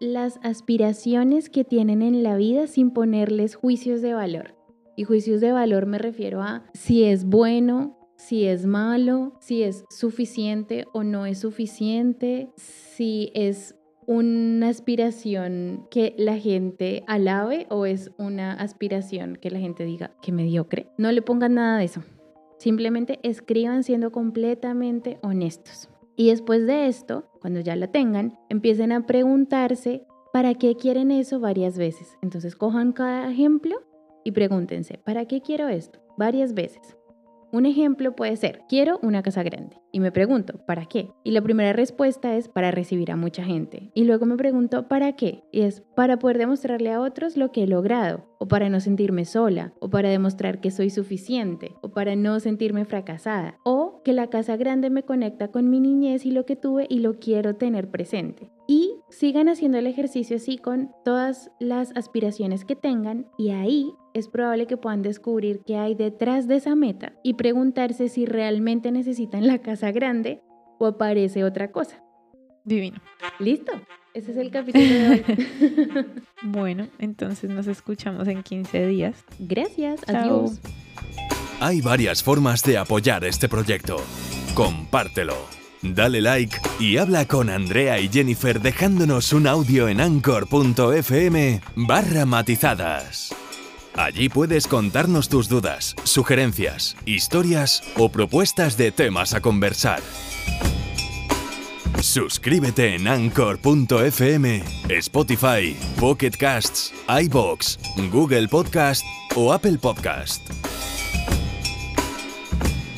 las 0.00 0.38
aspiraciones 0.42 1.50
que 1.50 1.64
tienen 1.64 2.02
en 2.02 2.22
la 2.22 2.36
vida 2.36 2.66
sin 2.66 2.90
ponerles 2.92 3.54
juicios 3.56 4.00
de 4.00 4.14
valor. 4.14 4.54
Y 4.96 5.04
juicios 5.04 5.40
de 5.40 5.52
valor 5.52 5.86
me 5.86 5.98
refiero 5.98 6.42
a 6.42 6.64
si 6.72 7.04
es 7.04 7.24
bueno, 7.24 7.96
si 8.16 8.46
es 8.46 8.66
malo, 8.66 9.32
si 9.40 9.62
es 9.62 9.84
suficiente 9.90 10.86
o 10.92 11.04
no 11.04 11.26
es 11.26 11.38
suficiente, 11.38 12.50
si 12.56 13.30
es 13.34 13.76
una 14.08 14.70
aspiración 14.70 15.86
que 15.90 16.14
la 16.16 16.38
gente 16.38 17.04
alabe 17.06 17.66
o 17.68 17.84
es 17.84 18.10
una 18.16 18.54
aspiración 18.54 19.36
que 19.36 19.50
la 19.50 19.58
gente 19.58 19.84
diga 19.84 20.12
que 20.22 20.32
mediocre. 20.32 20.88
No 20.96 21.12
le 21.12 21.20
pongan 21.20 21.54
nada 21.54 21.76
de 21.76 21.84
eso. 21.84 22.02
Simplemente 22.56 23.20
escriban 23.22 23.84
siendo 23.84 24.10
completamente 24.10 25.18
honestos. 25.22 25.90
Y 26.16 26.30
después 26.30 26.66
de 26.66 26.88
esto, 26.88 27.30
cuando 27.42 27.60
ya 27.60 27.76
la 27.76 27.88
tengan, 27.88 28.38
empiecen 28.48 28.92
a 28.92 29.04
preguntarse 29.04 30.06
para 30.32 30.54
qué 30.54 30.74
quieren 30.74 31.10
eso 31.10 31.38
varias 31.38 31.76
veces. 31.76 32.16
Entonces 32.22 32.56
cojan 32.56 32.92
cada 32.92 33.30
ejemplo 33.30 33.76
y 34.24 34.32
pregúntense, 34.32 34.96
¿para 34.96 35.26
qué 35.26 35.42
quiero 35.42 35.68
esto? 35.68 36.00
Varias 36.16 36.54
veces. 36.54 36.97
Un 37.50 37.64
ejemplo 37.64 38.14
puede 38.14 38.36
ser, 38.36 38.62
quiero 38.68 38.98
una 39.02 39.22
casa 39.22 39.42
grande. 39.42 39.78
Y 39.90 40.00
me 40.00 40.12
pregunto, 40.12 40.58
¿para 40.66 40.84
qué? 40.84 41.10
Y 41.24 41.30
la 41.30 41.40
primera 41.40 41.72
respuesta 41.72 42.36
es 42.36 42.46
para 42.48 42.70
recibir 42.70 43.10
a 43.10 43.16
mucha 43.16 43.42
gente. 43.42 43.90
Y 43.94 44.04
luego 44.04 44.26
me 44.26 44.36
pregunto, 44.36 44.86
¿para 44.86 45.12
qué? 45.12 45.44
Y 45.50 45.62
es 45.62 45.80
para 45.96 46.18
poder 46.18 46.36
demostrarle 46.36 46.92
a 46.92 47.00
otros 47.00 47.38
lo 47.38 47.50
que 47.50 47.62
he 47.62 47.66
logrado, 47.66 48.26
o 48.38 48.48
para 48.48 48.68
no 48.68 48.80
sentirme 48.80 49.24
sola, 49.24 49.72
o 49.80 49.88
para 49.88 50.10
demostrar 50.10 50.60
que 50.60 50.70
soy 50.70 50.90
suficiente, 50.90 51.74
o 51.80 51.90
para 51.90 52.16
no 52.16 52.38
sentirme 52.38 52.84
fracasada, 52.84 53.56
o 53.64 54.02
que 54.04 54.12
la 54.12 54.28
casa 54.28 54.56
grande 54.56 54.90
me 54.90 55.04
conecta 55.04 55.48
con 55.48 55.70
mi 55.70 55.80
niñez 55.80 56.26
y 56.26 56.32
lo 56.32 56.44
que 56.44 56.56
tuve 56.56 56.86
y 56.90 56.98
lo 56.98 57.18
quiero 57.18 57.56
tener 57.56 57.90
presente. 57.90 58.50
Y 58.66 58.96
sigan 59.08 59.48
haciendo 59.48 59.78
el 59.78 59.86
ejercicio 59.86 60.36
así 60.36 60.58
con 60.58 60.90
todas 61.02 61.50
las 61.58 61.96
aspiraciones 61.96 62.66
que 62.66 62.76
tengan 62.76 63.26
y 63.38 63.50
ahí 63.50 63.94
es 64.18 64.28
probable 64.28 64.66
que 64.66 64.76
puedan 64.76 65.02
descubrir 65.02 65.62
qué 65.66 65.76
hay 65.76 65.94
detrás 65.94 66.48
de 66.48 66.56
esa 66.56 66.74
meta 66.74 67.12
y 67.22 67.34
preguntarse 67.34 68.08
si 68.08 68.26
realmente 68.26 68.92
necesitan 68.92 69.46
la 69.46 69.58
casa 69.58 69.92
grande 69.92 70.42
o 70.78 70.86
aparece 70.86 71.44
otra 71.44 71.70
cosa. 71.70 72.02
Divino. 72.64 73.00
¿Listo? 73.38 73.72
Ese 74.14 74.32
es 74.32 74.36
el 74.36 74.50
capítulo 74.50 74.84
de 74.84 75.08
hoy. 75.10 76.06
bueno, 76.42 76.88
entonces 76.98 77.50
nos 77.50 77.66
escuchamos 77.66 78.26
en 78.28 78.42
15 78.42 78.86
días. 78.86 79.24
Gracias. 79.38 80.00
Adiós. 80.08 80.60
Hay 81.60 81.80
varias 81.80 82.22
formas 82.22 82.62
de 82.62 82.78
apoyar 82.78 83.24
este 83.24 83.48
proyecto. 83.48 83.96
Compártelo. 84.54 85.36
Dale 85.82 86.20
like 86.20 86.56
y 86.80 86.96
habla 86.96 87.26
con 87.26 87.50
Andrea 87.50 88.00
y 88.00 88.08
Jennifer 88.08 88.60
dejándonos 88.60 89.32
un 89.32 89.46
audio 89.46 89.88
en 89.88 90.00
anchor.fm 90.00 91.60
barra 91.76 92.26
matizadas. 92.26 93.37
Allí 93.98 94.28
puedes 94.28 94.68
contarnos 94.68 95.28
tus 95.28 95.48
dudas, 95.48 95.96
sugerencias, 96.04 96.96
historias 97.04 97.82
o 97.96 98.10
propuestas 98.10 98.76
de 98.76 98.92
temas 98.92 99.34
a 99.34 99.40
conversar. 99.40 100.00
Suscríbete 102.00 102.94
en 102.94 103.08
anchor.fm, 103.08 104.62
Spotify, 104.88 105.76
Pocket 105.98 106.30
Casts, 106.30 106.94
iBox, 107.08 107.80
Google 108.12 108.46
Podcast 108.46 109.04
o 109.34 109.52
Apple 109.52 109.78
Podcast. 109.78 110.48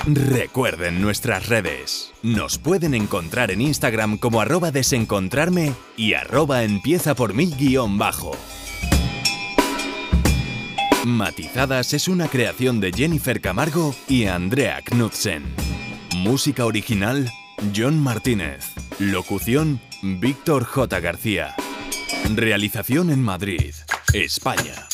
Recuerden 0.04 1.00
nuestras 1.00 1.48
redes. 1.48 2.12
Nos 2.22 2.58
pueden 2.58 2.92
encontrar 2.92 3.50
en 3.50 3.62
Instagram 3.62 4.18
como 4.18 4.42
arroba 4.42 4.70
desencontrarme 4.70 5.72
y 5.96 6.12
arroba 6.12 6.62
empieza 6.62 7.14
por 7.14 7.32
mil 7.32 7.56
guion 7.56 7.96
bajo. 7.96 8.32
Matizadas 11.04 11.94
es 11.94 12.08
una 12.08 12.28
creación 12.28 12.78
de 12.78 12.92
Jennifer 12.92 13.40
Camargo 13.40 13.94
y 14.06 14.26
Andrea 14.26 14.82
Knudsen. 14.84 15.44
Música 16.14 16.66
original, 16.66 17.30
John 17.74 17.98
Martínez. 17.98 18.74
Locución, 18.98 19.80
Víctor 20.02 20.64
J. 20.64 21.00
García. 21.00 21.54
Realización 22.34 23.08
en 23.10 23.22
Madrid, 23.22 23.74
España. 24.12 24.89